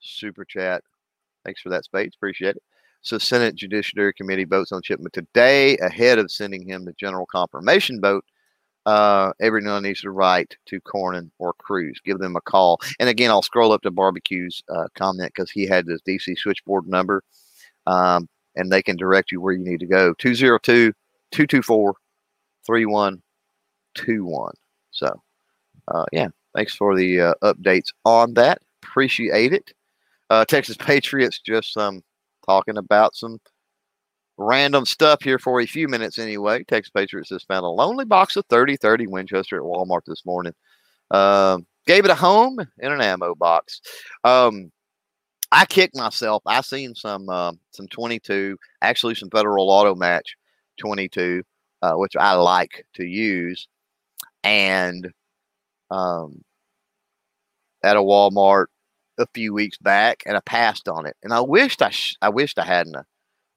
super 0.00 0.44
chat 0.44 0.82
Thanks 1.44 1.60
for 1.60 1.70
that, 1.70 1.84
Spades. 1.84 2.14
Appreciate 2.16 2.56
it. 2.56 2.62
So, 3.02 3.18
Senate 3.18 3.54
Judiciary 3.54 4.12
Committee 4.12 4.44
votes 4.44 4.72
on 4.72 4.82
Chipman 4.82 5.10
today 5.12 5.78
ahead 5.78 6.18
of 6.18 6.30
sending 6.30 6.68
him 6.68 6.84
the 6.84 6.92
general 6.92 7.26
confirmation 7.26 8.00
vote. 8.00 8.24
Uh, 8.86 9.32
everyone 9.40 9.82
needs 9.82 10.00
to 10.02 10.10
write 10.10 10.56
to 10.66 10.80
Cornyn 10.80 11.30
or 11.38 11.52
Cruz. 11.54 12.00
Give 12.04 12.18
them 12.18 12.36
a 12.36 12.40
call. 12.40 12.78
And 12.98 13.08
again, 13.08 13.30
I'll 13.30 13.42
scroll 13.42 13.72
up 13.72 13.82
to 13.82 13.90
Barbecue's 13.90 14.62
uh, 14.68 14.88
comment 14.96 15.32
because 15.34 15.50
he 15.50 15.66
had 15.66 15.86
this 15.86 16.00
DC 16.06 16.36
switchboard 16.38 16.86
number, 16.86 17.22
um, 17.86 18.28
and 18.56 18.70
they 18.70 18.82
can 18.82 18.96
direct 18.96 19.32
you 19.32 19.40
where 19.40 19.52
you 19.52 19.64
need 19.64 19.80
to 19.80 19.86
go 19.86 20.14
202 20.14 20.92
224 21.30 21.94
3121. 22.66 24.52
So, 24.90 25.22
uh, 25.88 26.04
yeah, 26.12 26.28
thanks 26.54 26.74
for 26.74 26.96
the 26.96 27.20
uh, 27.20 27.34
updates 27.42 27.88
on 28.04 28.34
that. 28.34 28.60
Appreciate 28.82 29.52
it. 29.52 29.72
Uh, 30.30 30.44
Texas 30.44 30.76
Patriots 30.76 31.40
just 31.44 31.76
um, 31.76 32.02
talking 32.46 32.78
about 32.78 33.16
some 33.16 33.38
random 34.38 34.86
stuff 34.86 35.22
here 35.22 35.38
for 35.38 35.60
a 35.60 35.66
few 35.66 35.88
minutes 35.88 36.18
anyway. 36.18 36.64
Texas 36.64 36.90
Patriots 36.90 37.28
just 37.28 37.48
found 37.48 37.64
a 37.64 37.68
lonely 37.68 38.04
box 38.04 38.36
of 38.36 38.46
30 38.48 38.76
30 38.76 39.06
Winchester 39.08 39.56
at 39.56 39.62
Walmart 39.62 40.04
this 40.06 40.24
morning. 40.24 40.54
Um, 41.10 41.66
gave 41.86 42.04
it 42.04 42.10
a 42.10 42.14
home 42.14 42.58
in 42.78 42.92
an 42.92 43.00
ammo 43.00 43.34
box. 43.34 43.80
Um, 44.24 44.70
I 45.52 45.66
kicked 45.66 45.96
myself. 45.96 46.42
I 46.46 46.60
seen 46.60 46.94
some 46.94 47.28
uh, 47.28 47.52
some 47.72 47.88
22, 47.88 48.56
actually 48.82 49.16
some 49.16 49.30
Federal 49.30 49.68
Auto 49.68 49.96
Match 49.96 50.36
22, 50.78 51.42
uh, 51.82 51.94
which 51.94 52.14
I 52.16 52.34
like 52.34 52.86
to 52.94 53.04
use, 53.04 53.66
and 54.44 55.10
um, 55.90 56.42
at 57.82 57.96
a 57.96 58.00
Walmart 58.00 58.66
a 59.20 59.26
few 59.34 59.54
weeks 59.54 59.78
back, 59.78 60.22
and 60.26 60.36
I 60.36 60.40
passed 60.40 60.88
on 60.88 61.06
it. 61.06 61.16
And 61.22 61.32
I 61.32 61.40
wished 61.40 61.82
I 61.82 61.90
sh- 61.90 62.16
I 62.22 62.28
wished 62.30 62.58
I 62.58 62.64
hadn't. 62.64 62.96
Uh, 62.96 63.02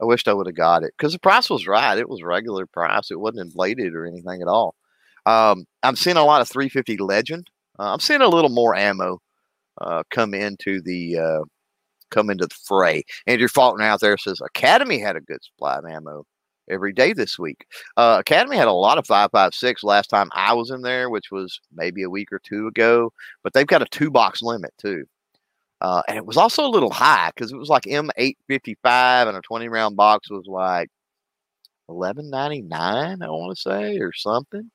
I 0.01 0.05
wished 0.05 0.27
I 0.27 0.33
would 0.33 0.47
have 0.47 0.55
got 0.55 0.83
it 0.83 0.93
because 0.97 1.13
the 1.13 1.19
price 1.19 1.49
was 1.49 1.67
right. 1.67 1.97
It 1.97 2.09
was 2.09 2.23
regular 2.23 2.65
price. 2.65 3.11
It 3.11 3.19
wasn't 3.19 3.41
inflated 3.41 3.93
or 3.95 4.05
anything 4.05 4.41
at 4.41 4.47
all. 4.47 4.75
Um, 5.25 5.65
I'm 5.83 5.95
seeing 5.95 6.17
a 6.17 6.25
lot 6.25 6.41
of 6.41 6.49
350 6.49 6.97
Legend. 6.97 7.49
Uh, 7.79 7.93
I'm 7.93 7.99
seeing 7.99 8.21
a 8.21 8.27
little 8.27 8.49
more 8.49 8.75
ammo 8.75 9.19
uh, 9.79 10.03
come 10.11 10.33
into 10.33 10.81
the 10.81 11.17
uh, 11.17 11.43
come 12.11 12.29
into 12.29 12.47
the 12.47 12.55
fray. 12.65 13.03
Andrew 13.27 13.47
Faulkner 13.47 13.85
out 13.85 14.01
there 14.01 14.17
says 14.17 14.41
Academy 14.41 14.99
had 14.99 15.15
a 15.15 15.21
good 15.21 15.43
supply 15.43 15.77
of 15.77 15.85
ammo 15.85 16.25
every 16.69 16.93
day 16.93 17.13
this 17.13 17.37
week. 17.39 17.65
Uh, 17.97 18.17
Academy 18.19 18.55
had 18.55 18.67
a 18.67 18.73
lot 18.73 18.97
of 18.97 19.07
556 19.07 19.83
last 19.83 20.09
time 20.09 20.29
I 20.33 20.53
was 20.53 20.69
in 20.69 20.81
there, 20.81 21.09
which 21.09 21.31
was 21.31 21.59
maybe 21.73 22.03
a 22.03 22.09
week 22.09 22.31
or 22.31 22.39
two 22.39 22.67
ago, 22.67 23.11
but 23.43 23.53
they've 23.53 23.67
got 23.67 23.81
a 23.81 23.85
two 23.85 24.11
box 24.11 24.41
limit 24.41 24.71
too. 24.77 25.05
Uh, 25.83 26.01
and 26.07 26.17
it 26.17 26.25
was 26.25 26.37
also 26.37 26.65
a 26.65 26.71
little 26.71 26.89
high 26.89 27.29
because 27.35 27.51
it 27.51 27.57
was 27.57 27.67
like 27.67 27.83
M855 27.83 29.27
and 29.27 29.37
a 29.37 29.41
20 29.41 29.67
round 29.67 29.97
box 29.97 30.29
was 30.31 30.45
like 30.47 30.89
11.99, 31.89 32.71
I 32.73 33.29
want 33.29 33.55
to 33.55 33.61
say, 33.61 33.97
or 33.99 34.13
something. 34.13 34.71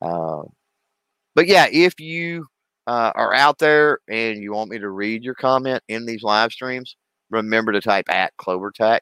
Uh, 0.00 0.42
but 1.36 1.46
yeah, 1.46 1.66
if 1.70 2.00
you 2.00 2.46
uh, 2.88 3.12
are 3.14 3.32
out 3.32 3.58
there 3.58 4.00
and 4.08 4.42
you 4.42 4.52
want 4.52 4.70
me 4.70 4.78
to 4.80 4.90
read 4.90 5.22
your 5.22 5.34
comment 5.34 5.80
in 5.86 6.04
these 6.04 6.24
live 6.24 6.52
streams, 6.52 6.96
remember 7.30 7.70
to 7.70 7.80
type 7.80 8.06
at 8.10 8.36
CloverTac 8.38 9.00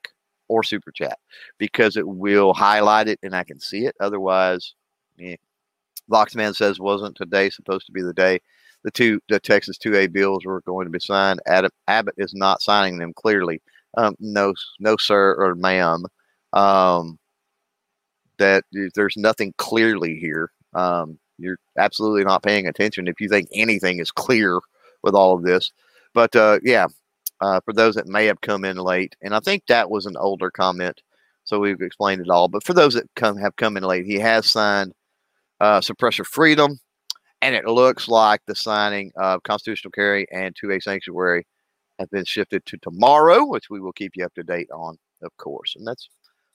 or 0.48 0.62
Super 0.62 0.92
Chat 0.92 1.18
because 1.56 1.96
it 1.96 2.06
will 2.06 2.52
highlight 2.52 3.08
it 3.08 3.18
and 3.22 3.34
I 3.34 3.44
can 3.44 3.58
see 3.58 3.86
it. 3.86 3.96
Otherwise, 4.00 4.74
eh. 5.18 5.36
Voxman 6.10 6.54
says 6.54 6.78
wasn't 6.78 7.16
today 7.16 7.48
supposed 7.48 7.86
to 7.86 7.92
be 7.92 8.02
the 8.02 8.12
day 8.12 8.40
the 8.84 8.90
two 8.90 9.20
the 9.28 9.40
Texas 9.40 9.78
2A 9.78 10.12
bills 10.12 10.44
were 10.44 10.62
going 10.62 10.86
to 10.86 10.90
be 10.90 11.00
signed. 11.00 11.40
Adam, 11.46 11.70
Abbott 11.88 12.14
is 12.18 12.34
not 12.34 12.62
signing 12.62 12.98
them 12.98 13.12
clearly. 13.14 13.60
Um, 13.96 14.14
no, 14.20 14.54
no, 14.78 14.96
sir 14.96 15.34
or 15.34 15.54
ma'am. 15.54 16.04
Um, 16.52 17.18
that 18.38 18.64
there's 18.94 19.16
nothing 19.16 19.52
clearly 19.58 20.16
here. 20.16 20.50
Um, 20.74 21.18
you're 21.38 21.58
absolutely 21.78 22.24
not 22.24 22.42
paying 22.42 22.66
attention 22.66 23.08
if 23.08 23.20
you 23.20 23.28
think 23.28 23.48
anything 23.52 23.98
is 23.98 24.10
clear 24.10 24.58
with 25.02 25.14
all 25.14 25.34
of 25.34 25.42
this. 25.42 25.72
But 26.14 26.34
uh, 26.34 26.58
yeah, 26.62 26.86
uh, 27.40 27.60
for 27.64 27.72
those 27.72 27.94
that 27.94 28.06
may 28.06 28.26
have 28.26 28.40
come 28.40 28.64
in 28.64 28.76
late, 28.76 29.14
and 29.22 29.34
I 29.34 29.40
think 29.40 29.66
that 29.66 29.90
was 29.90 30.06
an 30.06 30.16
older 30.16 30.50
comment, 30.50 31.00
so 31.44 31.58
we've 31.58 31.80
explained 31.80 32.22
it 32.22 32.30
all. 32.30 32.48
But 32.48 32.64
for 32.64 32.74
those 32.74 32.94
that 32.94 33.08
come 33.16 33.36
have 33.36 33.56
come 33.56 33.76
in 33.76 33.82
late, 33.82 34.06
he 34.06 34.18
has 34.18 34.48
signed 34.48 34.92
uh, 35.60 35.80
suppressor 35.80 36.24
freedom 36.24 36.80
and 37.42 37.54
it 37.54 37.64
looks 37.66 38.08
like 38.08 38.40
the 38.46 38.54
signing 38.54 39.12
of 39.16 39.42
constitutional 39.42 39.92
carry 39.92 40.26
and 40.30 40.54
2A 40.54 40.82
sanctuary 40.82 41.46
have 41.98 42.10
been 42.10 42.24
shifted 42.24 42.64
to 42.66 42.76
tomorrow, 42.78 43.44
which 43.44 43.70
we 43.70 43.80
will 43.80 43.92
keep 43.92 44.12
you 44.16 44.24
up 44.24 44.34
to 44.34 44.42
date 44.42 44.70
on, 44.70 44.96
of 45.22 45.36
course. 45.36 45.74
And 45.76 45.86
that's 45.86 46.08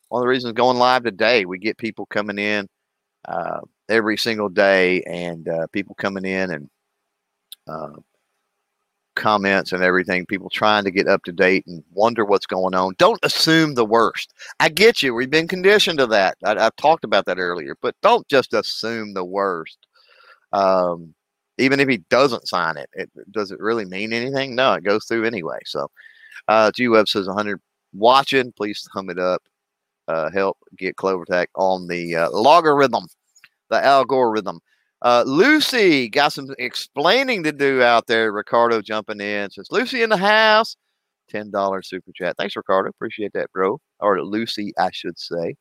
one 0.10 0.22
of 0.22 0.24
the 0.24 0.30
reasons 0.30 0.54
going 0.54 0.78
live 0.78 1.04
today. 1.04 1.46
We 1.46 1.60
get 1.60 1.78
people 1.78 2.06
coming 2.08 2.38
in 2.38 2.68
uh, 3.28 3.62
every 3.90 4.18
single 4.18 4.50
day 4.50 5.02
and 5.04 5.48
uh, 5.48 5.68
people 5.72 5.96
coming 5.96 6.26
in 6.26 6.52
and 6.52 6.70
uh, 7.68 8.00
comments 9.16 9.72
and 9.72 9.82
everything, 9.82 10.26
people 10.26 10.50
trying 10.50 10.84
to 10.84 10.92
get 10.92 11.08
up 11.08 11.24
to 11.24 11.32
date 11.32 11.66
and 11.68 11.84
wonder 11.92 12.26
what's 12.26 12.46
going 12.46 12.76
on. 12.76 12.94
Don't 12.98 13.24
assume 13.24 13.74
the 13.74 13.86
worst. 13.86 14.34
I 14.60 14.70
get 14.70 15.02
you. 15.02 15.14
We've 15.14 15.30
been 15.30 15.48
conditioned 15.48 16.00
to 16.00 16.08
that. 16.08 16.38
I, 16.44 16.62
have 16.62 16.76
talked 16.76 17.04
about 17.04 17.26
that 17.26 17.40
earlier, 17.40 17.76
but 17.82 17.96
don't 18.02 18.28
just 18.28 18.54
assume 18.54 19.14
the 19.14 19.26
worst. 19.26 19.85
Um, 20.54 21.14
even 21.58 21.80
if 21.80 21.88
he 21.88 21.98
doesn't 22.10 22.48
sign 22.48 22.78
it, 22.78 22.90
it, 22.94 23.10
does 23.32 23.52
it 23.52 23.60
really 23.60 23.86
mean 23.86 24.14
anything? 24.14 24.56
No, 24.56 24.74
it 24.74 24.84
goes 24.84 25.06
through 25.06 25.26
anyway. 25.26 25.60
So, 25.66 25.88
uh, 26.48 26.72
G 26.76 26.88
Web 26.88 27.08
says 27.08 27.28
100 27.28 27.60
watching. 27.94 28.52
Please 28.52 28.88
thumb 28.94 29.10
it 29.10 29.20
up. 29.20 29.42
Uh, 30.08 30.30
help 30.32 30.58
get 30.78 30.98
CloverTac 30.98 31.48
on 31.56 31.88
the 31.88 32.16
uh, 32.16 32.30
logarithm, 32.30 33.08
the 33.70 33.84
algorithm. 33.84 34.60
Uh, 35.02 35.24
Lucy 35.26 36.10
got 36.10 36.34
some 36.34 36.48
explaining 36.60 37.44
to 37.44 37.52
do 37.52 37.82
out 37.82 38.08
there. 38.08 38.32
Ricardo 38.32 38.82
jumping 38.82 39.22
in 39.22 39.50
says 39.52 39.68
Lucy 39.72 40.04
in 40.04 40.10
the 40.10 40.18
house. 40.18 40.76
Ten 41.30 41.50
dollars 41.50 41.90
super 41.90 42.12
chat. 42.14 42.36
Thanks, 42.38 42.56
Ricardo. 42.56 42.90
Appreciate 42.90 43.34
that, 43.34 43.52
bro. 43.52 43.80
Or 44.00 44.24
Lucy, 44.24 44.74
I 44.78 44.90
should 44.92 45.18
say, 45.18 45.56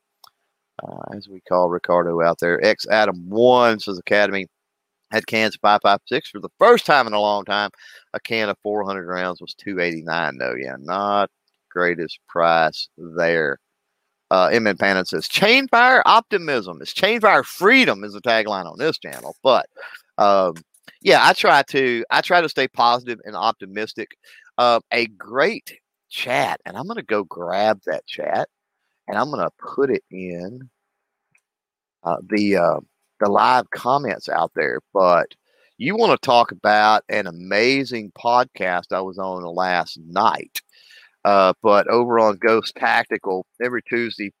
uh, 0.83 1.15
as 1.15 1.27
we 1.27 1.41
call 1.41 1.69
Ricardo 1.69 2.21
out 2.21 2.39
there. 2.39 2.63
X 2.63 2.87
Adam 2.87 3.27
one 3.27 3.79
says 3.79 3.97
Academy 3.97 4.47
had 5.15 5.27
cans 5.27 5.55
556 5.61 6.29
for 6.29 6.39
the 6.39 6.49
first 6.59 6.85
time 6.85 7.07
in 7.07 7.13
a 7.13 7.21
long 7.21 7.45
time. 7.45 7.71
A 8.13 8.19
can 8.19 8.49
of 8.49 8.57
400 8.61 9.07
rounds 9.07 9.41
was 9.41 9.53
289 9.55 10.37
though. 10.37 10.55
Yeah, 10.55 10.75
not 10.79 11.31
greatest 11.69 12.19
price 12.27 12.87
there. 12.97 13.59
Uh, 14.31 14.49
Emmett 14.51 14.79
Pannon 14.79 15.05
says 15.05 15.27
chain 15.27 15.67
fire 15.67 16.01
optimism 16.05 16.81
is 16.81 16.93
chain 16.93 17.21
fire 17.21 17.43
freedom 17.43 18.03
is 18.03 18.13
the 18.13 18.21
tagline 18.21 18.65
on 18.65 18.77
this 18.77 18.97
channel. 18.97 19.35
But 19.43 19.67
um, 20.17 20.55
yeah, 21.01 21.25
I 21.25 21.33
try 21.33 21.63
to 21.63 22.03
I 22.09 22.21
try 22.21 22.41
to 22.41 22.49
stay 22.49 22.67
positive 22.67 23.19
and 23.25 23.35
optimistic. 23.35 24.17
Uh, 24.57 24.79
a 24.91 25.07
great 25.07 25.79
chat, 26.09 26.61
and 26.65 26.77
I'm 26.77 26.85
going 26.87 26.95
to 26.95 27.03
go 27.03 27.25
grab 27.25 27.81
that 27.85 28.05
chat, 28.07 28.47
and 29.07 29.17
I'm 29.17 29.29
going 29.29 29.43
to 29.43 29.51
put 29.59 29.91
it 29.91 30.03
in 30.09 30.69
uh, 32.03 32.17
the 32.29 32.55
uh, 32.55 32.79
the 33.25 33.31
live 33.31 33.67
comments 33.71 34.29
out 34.29 34.51
there, 34.55 34.79
but 34.93 35.33
you 35.77 35.95
want 35.95 36.11
to 36.11 36.25
talk 36.25 36.51
about 36.51 37.03
an 37.09 37.25
amazing 37.25 38.11
podcast 38.11 38.91
I 38.91 39.01
was 39.01 39.17
on 39.17 39.43
last 39.43 39.97
night. 40.05 40.61
Uh, 41.23 41.53
but 41.63 41.87
over 41.87 42.19
on 42.19 42.37
Ghost 42.37 42.75
Tactical, 42.75 43.47
every 43.63 43.81
Tuesday 43.89 44.31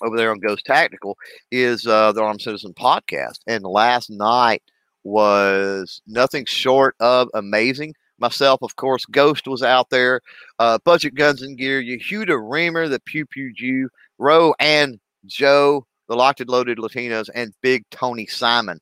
over 0.00 0.16
there 0.16 0.30
on 0.30 0.38
Ghost 0.38 0.64
Tactical 0.64 1.16
is 1.50 1.86
uh, 1.88 2.12
the 2.12 2.22
Armed 2.22 2.40
Citizen 2.40 2.72
podcast. 2.72 3.40
And 3.48 3.64
last 3.64 4.10
night 4.10 4.62
was 5.02 6.00
nothing 6.06 6.44
short 6.46 6.94
of 7.00 7.28
amazing. 7.34 7.94
Myself, 8.20 8.62
of 8.62 8.76
course, 8.76 9.04
Ghost 9.06 9.48
was 9.48 9.64
out 9.64 9.90
there. 9.90 10.20
Uh, 10.60 10.78
Budget 10.84 11.16
Guns 11.16 11.42
and 11.42 11.58
Gear, 11.58 11.82
Yehuda 11.82 12.28
Remer, 12.28 12.88
the 12.88 13.00
Pew 13.00 13.26
Pew 13.26 13.52
Jew, 13.52 13.88
Roe, 14.18 14.54
and 14.60 15.00
Joe 15.26 15.84
the 16.10 16.16
Locked 16.16 16.40
and 16.40 16.50
Loaded 16.50 16.78
Latinos, 16.78 17.30
and 17.34 17.54
Big 17.62 17.84
Tony 17.90 18.26
Simon, 18.26 18.80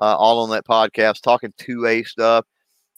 uh, 0.00 0.16
all 0.16 0.42
on 0.42 0.50
that 0.50 0.66
podcast, 0.66 1.20
talking 1.20 1.52
2A 1.60 2.06
stuff. 2.06 2.46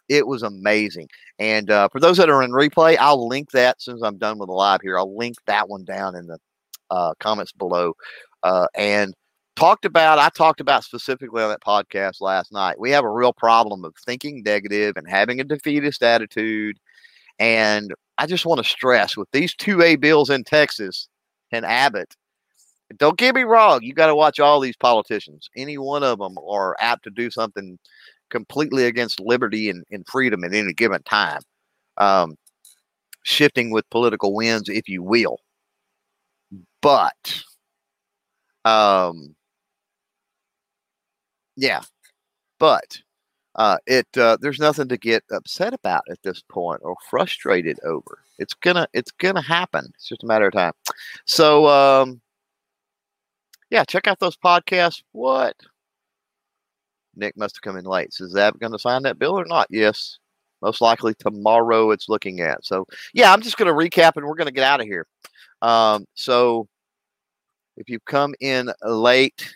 It 0.08 0.26
was 0.26 0.44
amazing. 0.44 1.08
And 1.40 1.68
uh, 1.68 1.88
for 1.88 1.98
those 1.98 2.16
that 2.18 2.30
are 2.30 2.42
in 2.44 2.52
replay, 2.52 2.96
I'll 2.96 3.26
link 3.26 3.50
that 3.50 3.82
since 3.82 4.00
I'm 4.00 4.18
done 4.18 4.38
with 4.38 4.46
the 4.46 4.52
live 4.52 4.80
here. 4.82 4.96
I'll 4.96 5.16
link 5.16 5.34
that 5.46 5.68
one 5.68 5.84
down 5.84 6.14
in 6.14 6.28
the 6.28 6.38
uh, 6.90 7.14
comments 7.18 7.50
below. 7.50 7.94
Uh, 8.44 8.68
and 8.76 9.14
talked 9.56 9.84
about, 9.84 10.20
I 10.20 10.28
talked 10.28 10.60
about 10.60 10.84
specifically 10.84 11.42
on 11.42 11.48
that 11.48 11.60
podcast 11.60 12.20
last 12.20 12.52
night. 12.52 12.78
We 12.78 12.92
have 12.92 13.04
a 13.04 13.10
real 13.10 13.32
problem 13.32 13.84
of 13.84 13.94
thinking 14.06 14.44
negative 14.44 14.96
and 14.96 15.08
having 15.08 15.40
a 15.40 15.44
defeatist 15.44 16.04
attitude. 16.04 16.78
And 17.40 17.92
I 18.16 18.26
just 18.26 18.46
want 18.46 18.62
to 18.62 18.70
stress 18.70 19.16
with 19.16 19.28
these 19.32 19.56
2A 19.56 20.00
bills 20.00 20.30
in 20.30 20.44
Texas 20.44 21.08
and 21.50 21.64
Abbott, 21.64 22.14
don't 22.98 23.18
get 23.18 23.34
me 23.34 23.42
wrong. 23.42 23.82
You 23.82 23.94
got 23.94 24.06
to 24.06 24.14
watch 24.14 24.40
all 24.40 24.60
these 24.60 24.76
politicians. 24.76 25.48
Any 25.56 25.78
one 25.78 26.02
of 26.02 26.18
them 26.18 26.36
are 26.38 26.76
apt 26.80 27.04
to 27.04 27.10
do 27.10 27.30
something 27.30 27.78
completely 28.30 28.84
against 28.84 29.20
liberty 29.20 29.70
and, 29.70 29.84
and 29.90 30.06
freedom 30.06 30.44
at 30.44 30.54
any 30.54 30.72
given 30.72 31.02
time. 31.02 31.40
Um, 31.98 32.36
shifting 33.22 33.70
with 33.70 33.88
political 33.90 34.34
winds, 34.34 34.68
if 34.68 34.88
you 34.88 35.02
will. 35.02 35.38
But, 36.80 37.42
um, 38.64 39.34
yeah, 41.56 41.82
but 42.58 43.00
uh, 43.56 43.76
it 43.86 44.06
uh, 44.16 44.36
there's 44.40 44.58
nothing 44.58 44.88
to 44.88 44.96
get 44.96 45.22
upset 45.30 45.74
about 45.74 46.02
at 46.10 46.22
this 46.22 46.42
point 46.48 46.80
or 46.82 46.96
frustrated 47.08 47.78
over. 47.84 48.18
It's 48.38 48.54
gonna 48.54 48.86
it's 48.94 49.10
gonna 49.10 49.42
happen. 49.42 49.86
It's 49.94 50.08
just 50.08 50.22
a 50.22 50.26
matter 50.26 50.46
of 50.46 50.54
time. 50.54 50.72
So 51.26 51.66
um, 51.68 52.20
yeah, 53.72 53.84
check 53.84 54.06
out 54.06 54.20
those 54.20 54.36
podcasts. 54.36 55.02
What? 55.12 55.56
Nick 57.16 57.38
must 57.38 57.56
have 57.56 57.62
come 57.62 57.78
in 57.78 57.86
late. 57.86 58.12
So 58.12 58.24
is 58.24 58.34
that 58.34 58.58
going 58.58 58.72
to 58.72 58.78
sign 58.78 59.02
that 59.04 59.18
bill 59.18 59.32
or 59.32 59.46
not? 59.46 59.66
Yes. 59.70 60.18
Most 60.60 60.82
likely 60.82 61.14
tomorrow 61.14 61.90
it's 61.90 62.06
looking 62.06 62.40
at. 62.40 62.62
So, 62.66 62.86
yeah, 63.14 63.32
I'm 63.32 63.40
just 63.40 63.56
going 63.56 63.68
to 63.68 63.72
recap 63.74 64.12
and 64.16 64.26
we're 64.26 64.34
going 64.34 64.46
to 64.46 64.52
get 64.52 64.62
out 64.62 64.82
of 64.82 64.86
here. 64.86 65.06
Um, 65.62 66.04
so, 66.14 66.68
if 67.78 67.88
you 67.88 67.98
come 68.00 68.34
in 68.40 68.70
late, 68.82 69.54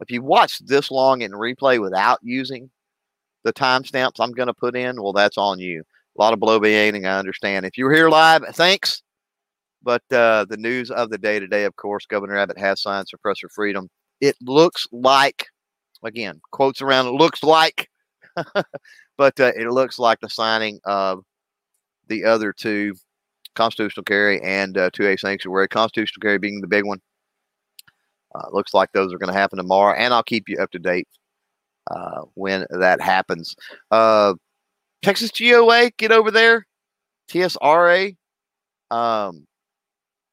if 0.00 0.10
you 0.10 0.22
watch 0.22 0.58
this 0.60 0.90
long 0.90 1.20
in 1.20 1.32
replay 1.32 1.78
without 1.78 2.20
using 2.22 2.70
the 3.44 3.52
timestamps 3.52 4.18
I'm 4.18 4.32
going 4.32 4.46
to 4.46 4.54
put 4.54 4.74
in, 4.74 5.00
well, 5.00 5.12
that's 5.12 5.36
on 5.36 5.58
you. 5.58 5.82
A 6.16 6.20
lot 6.20 6.32
of 6.32 6.40
bloviating, 6.40 7.06
I 7.06 7.18
understand. 7.18 7.66
If 7.66 7.76
you 7.76 7.84
were 7.84 7.94
here 7.94 8.08
live, 8.08 8.44
thanks. 8.52 9.02
But 9.82 10.02
uh, 10.12 10.46
the 10.48 10.56
news 10.56 10.90
of 10.90 11.10
the 11.10 11.18
day 11.18 11.40
today, 11.40 11.64
of 11.64 11.74
course, 11.76 12.06
Governor 12.06 12.36
Abbott 12.36 12.58
has 12.58 12.82
signed 12.82 13.08
suppressor 13.08 13.50
freedom. 13.52 13.88
It 14.20 14.36
looks 14.40 14.86
like, 14.92 15.46
again, 16.04 16.40
quotes 16.52 16.80
around, 16.80 17.06
it 17.06 17.14
looks 17.14 17.42
like, 17.42 17.88
but 18.54 19.40
uh, 19.40 19.52
it 19.56 19.70
looks 19.70 19.98
like 19.98 20.20
the 20.20 20.28
signing 20.28 20.78
of 20.84 21.24
the 22.08 22.24
other 22.24 22.52
two, 22.52 22.94
constitutional 23.54 24.04
carry 24.04 24.40
and 24.42 24.78
uh, 24.78 24.90
2A 24.90 25.18
sanctuary, 25.18 25.68
constitutional 25.68 26.22
carry 26.22 26.38
being 26.38 26.60
the 26.60 26.68
big 26.68 26.86
one. 26.86 27.00
Uh, 28.34 28.46
looks 28.52 28.72
like 28.72 28.90
those 28.92 29.12
are 29.12 29.18
going 29.18 29.32
to 29.32 29.38
happen 29.38 29.58
tomorrow, 29.58 29.94
and 29.94 30.14
I'll 30.14 30.22
keep 30.22 30.48
you 30.48 30.58
up 30.58 30.70
to 30.70 30.78
date 30.78 31.08
uh, 31.90 32.22
when 32.34 32.64
that 32.70 33.00
happens. 33.00 33.54
Uh, 33.90 34.34
Texas 35.02 35.30
GOA, 35.30 35.90
get 35.98 36.12
over 36.12 36.30
there. 36.30 36.66
TSRA, 37.30 38.16
um, 38.90 39.46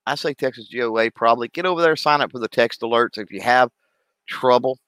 I 0.10 0.16
say 0.16 0.34
Texas 0.34 0.68
GOA 0.74 1.12
probably 1.12 1.50
get 1.50 1.66
over 1.68 1.82
there, 1.82 1.96
sign 1.96 2.22
up 2.22 2.32
for 2.32 2.40
the 2.40 2.48
text 2.48 2.82
alerts. 2.82 3.18
If 3.18 3.32
you 3.32 3.42
have 3.42 3.70
trouble 4.28 4.80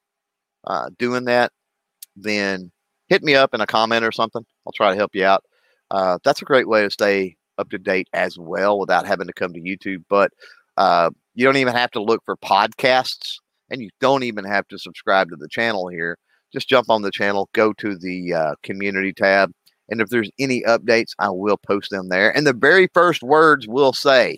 uh, 0.66 0.90
doing 0.98 1.26
that, 1.26 1.52
then 2.16 2.72
hit 3.08 3.22
me 3.24 3.36
up 3.36 3.54
in 3.54 3.62
a 3.62 3.68
comment 3.68 4.04
or 4.04 4.12
something. 4.12 4.44
I'll 4.66 4.74
try 4.74 4.90
to 4.90 4.96
help 4.98 5.14
you 5.14 5.26
out. 5.26 5.44
uh, 5.92 6.18
that's 6.24 6.42
a 6.42 6.46
great 6.46 6.68
way 6.68 6.82
to 6.82 6.90
stay 6.90 7.36
up 7.58 7.70
to 7.70 7.78
date 7.78 8.08
as 8.14 8.40
well 8.40 8.80
without 8.80 9.06
having 9.06 9.28
to 9.28 9.34
come 9.34 9.54
to 9.54 9.60
YouTube. 9.60 10.04
But 10.10 10.32
uh, 10.78 11.12
you 11.36 11.46
don't 11.46 11.58
even 11.58 11.76
have 11.76 11.92
to 11.92 12.02
look 12.02 12.24
for 12.26 12.38
podcasts, 12.38 13.36
and 13.70 13.82
you 13.82 13.90
don't 14.00 14.24
even 14.24 14.46
have 14.46 14.68
to 14.70 14.80
subscribe 14.80 15.30
to 15.30 15.36
the 15.36 15.50
channel 15.50 15.88
here. 15.90 16.18
Just 16.54 16.70
jump 16.70 16.90
on 16.90 17.02
the 17.02 17.12
channel, 17.12 17.50
go 17.54 17.74
to 17.74 17.98
the 17.98 18.34
uh, 18.34 18.56
community 18.64 19.14
tab, 19.14 19.52
and 19.90 20.02
if 20.02 20.10
there's 20.10 20.32
any 20.40 20.62
updates, 20.64 21.12
I 21.20 21.30
will 21.30 21.58
post 21.58 21.92
them 21.92 22.08
there. 22.10 22.36
And 22.36 22.48
the 22.48 22.54
very 22.54 22.88
first 22.94 23.22
words 23.22 23.68
will 23.68 23.94
say 23.94 24.38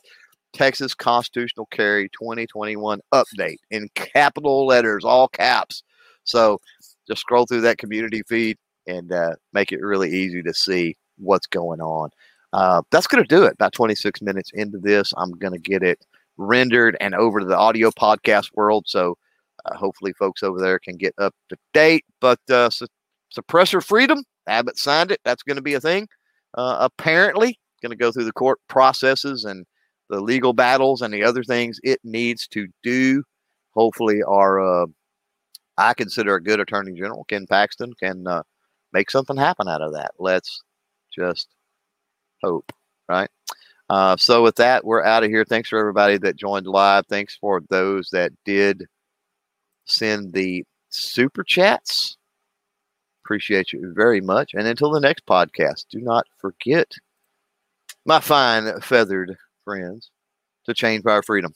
Texas 0.54 0.94
Constitutional 0.94 1.68
Carry 1.68 2.10
2021 2.10 3.00
update 3.14 3.58
in 3.72 3.90
capital 3.96 4.66
letters, 4.66 5.04
all 5.04 5.28
caps. 5.28 5.84
So 6.24 6.60
just 7.08 7.22
scroll 7.22 7.46
through 7.46 7.62
that 7.62 7.78
community 7.78 8.22
feed 8.28 8.58
and 8.88 9.12
uh, 9.12 9.36
make 9.52 9.72
it 9.72 9.82
really 9.82 10.12
easy 10.12 10.42
to 10.44 10.54
see 10.54 10.96
what's 11.18 11.48
going 11.48 11.82
on. 11.82 12.10
Uh, 12.54 12.82
that's 12.92 13.08
going 13.08 13.24
to 13.24 13.28
do 13.28 13.44
it. 13.44 13.54
About 13.54 13.74
26 13.74 14.22
minutes 14.22 14.52
into 14.54 14.78
this, 14.78 15.12
I'm 15.18 15.32
going 15.32 15.54
to 15.54 15.60
get 15.60 15.82
it 15.84 16.06
rendered 16.38 16.96
and 17.02 17.16
over 17.16 17.40
to 17.40 17.46
the 17.46 17.58
audio 17.58 17.90
podcast 17.90 18.50
world. 18.56 18.86
So 18.88 19.18
uh, 19.66 19.76
hopefully, 19.76 20.14
folks 20.14 20.44
over 20.44 20.60
there 20.60 20.80
can 20.80 20.98
get 20.98 21.14
up 21.18 21.34
to 21.50 21.58
date. 21.74 22.06
But 22.22 22.40
uh, 22.50 22.70
su- 22.70 22.88
suppressor 23.36 23.84
freedom, 23.84 24.24
Abbott 24.48 24.78
signed 24.78 25.12
it. 25.12 25.20
That's 25.26 25.44
going 25.44 25.56
to 25.56 25.64
be 25.64 25.74
a 25.74 25.82
thing. 25.82 26.08
Uh, 26.56 26.78
apparently, 26.80 27.58
going 27.82 27.92
to 27.92 27.98
go 27.98 28.12
through 28.12 28.26
the 28.26 28.34
court 28.34 28.60
processes 28.68 29.46
and 29.46 29.66
the 30.14 30.22
legal 30.22 30.54
battles 30.54 31.02
and 31.02 31.14
the 31.14 31.24
other 31.24 31.44
things 31.44 31.80
it 31.84 32.00
needs 32.04 32.48
to 32.48 32.68
do. 32.84 33.24
Hopefully, 33.72 34.22
our 34.24 34.84
uh, 34.84 34.86
I 35.78 35.94
consider 35.94 36.36
a 36.36 36.44
good 36.44 36.60
attorney 36.60 36.94
general, 36.94 37.26
Ken 37.26 37.48
Paxton, 37.48 37.94
can 37.94 38.28
uh, 38.28 38.44
make 38.94 39.10
something 39.10 39.38
happen 39.38 39.68
out 39.68 39.82
of 39.82 39.94
that. 39.94 40.12
Let's 40.20 40.62
just 41.14 41.48
hope, 42.44 42.72
right? 43.10 43.30
Uh, 43.90 44.16
so 44.18 44.44
with 44.44 44.56
that, 44.58 44.86
we're 44.86 45.04
out 45.04 45.24
of 45.24 45.30
here. 45.30 45.44
Thanks 45.46 45.70
for 45.70 45.80
everybody 45.80 46.18
that 46.20 46.36
joined 46.36 46.68
live. 46.68 47.08
Thanks 47.08 47.36
for 47.36 47.62
those 47.70 48.10
that 48.12 48.32
did 48.46 48.86
send 49.86 50.34
the 50.34 50.64
super 50.90 51.44
chats. 51.44 52.18
Appreciate 53.26 53.74
you 53.74 53.94
very 53.96 54.22
much. 54.22 54.54
And 54.54 54.68
until 54.68 54.92
the 54.92 55.00
next 55.00 55.26
podcast, 55.26 55.86
do 55.90 56.00
not 56.00 56.26
forget, 56.40 56.94
my 58.06 58.20
fine 58.20 58.80
feathered 58.82 59.38
friends, 59.64 60.10
to 60.66 60.74
change 60.74 61.04
our 61.06 61.24
freedom. 61.24 61.54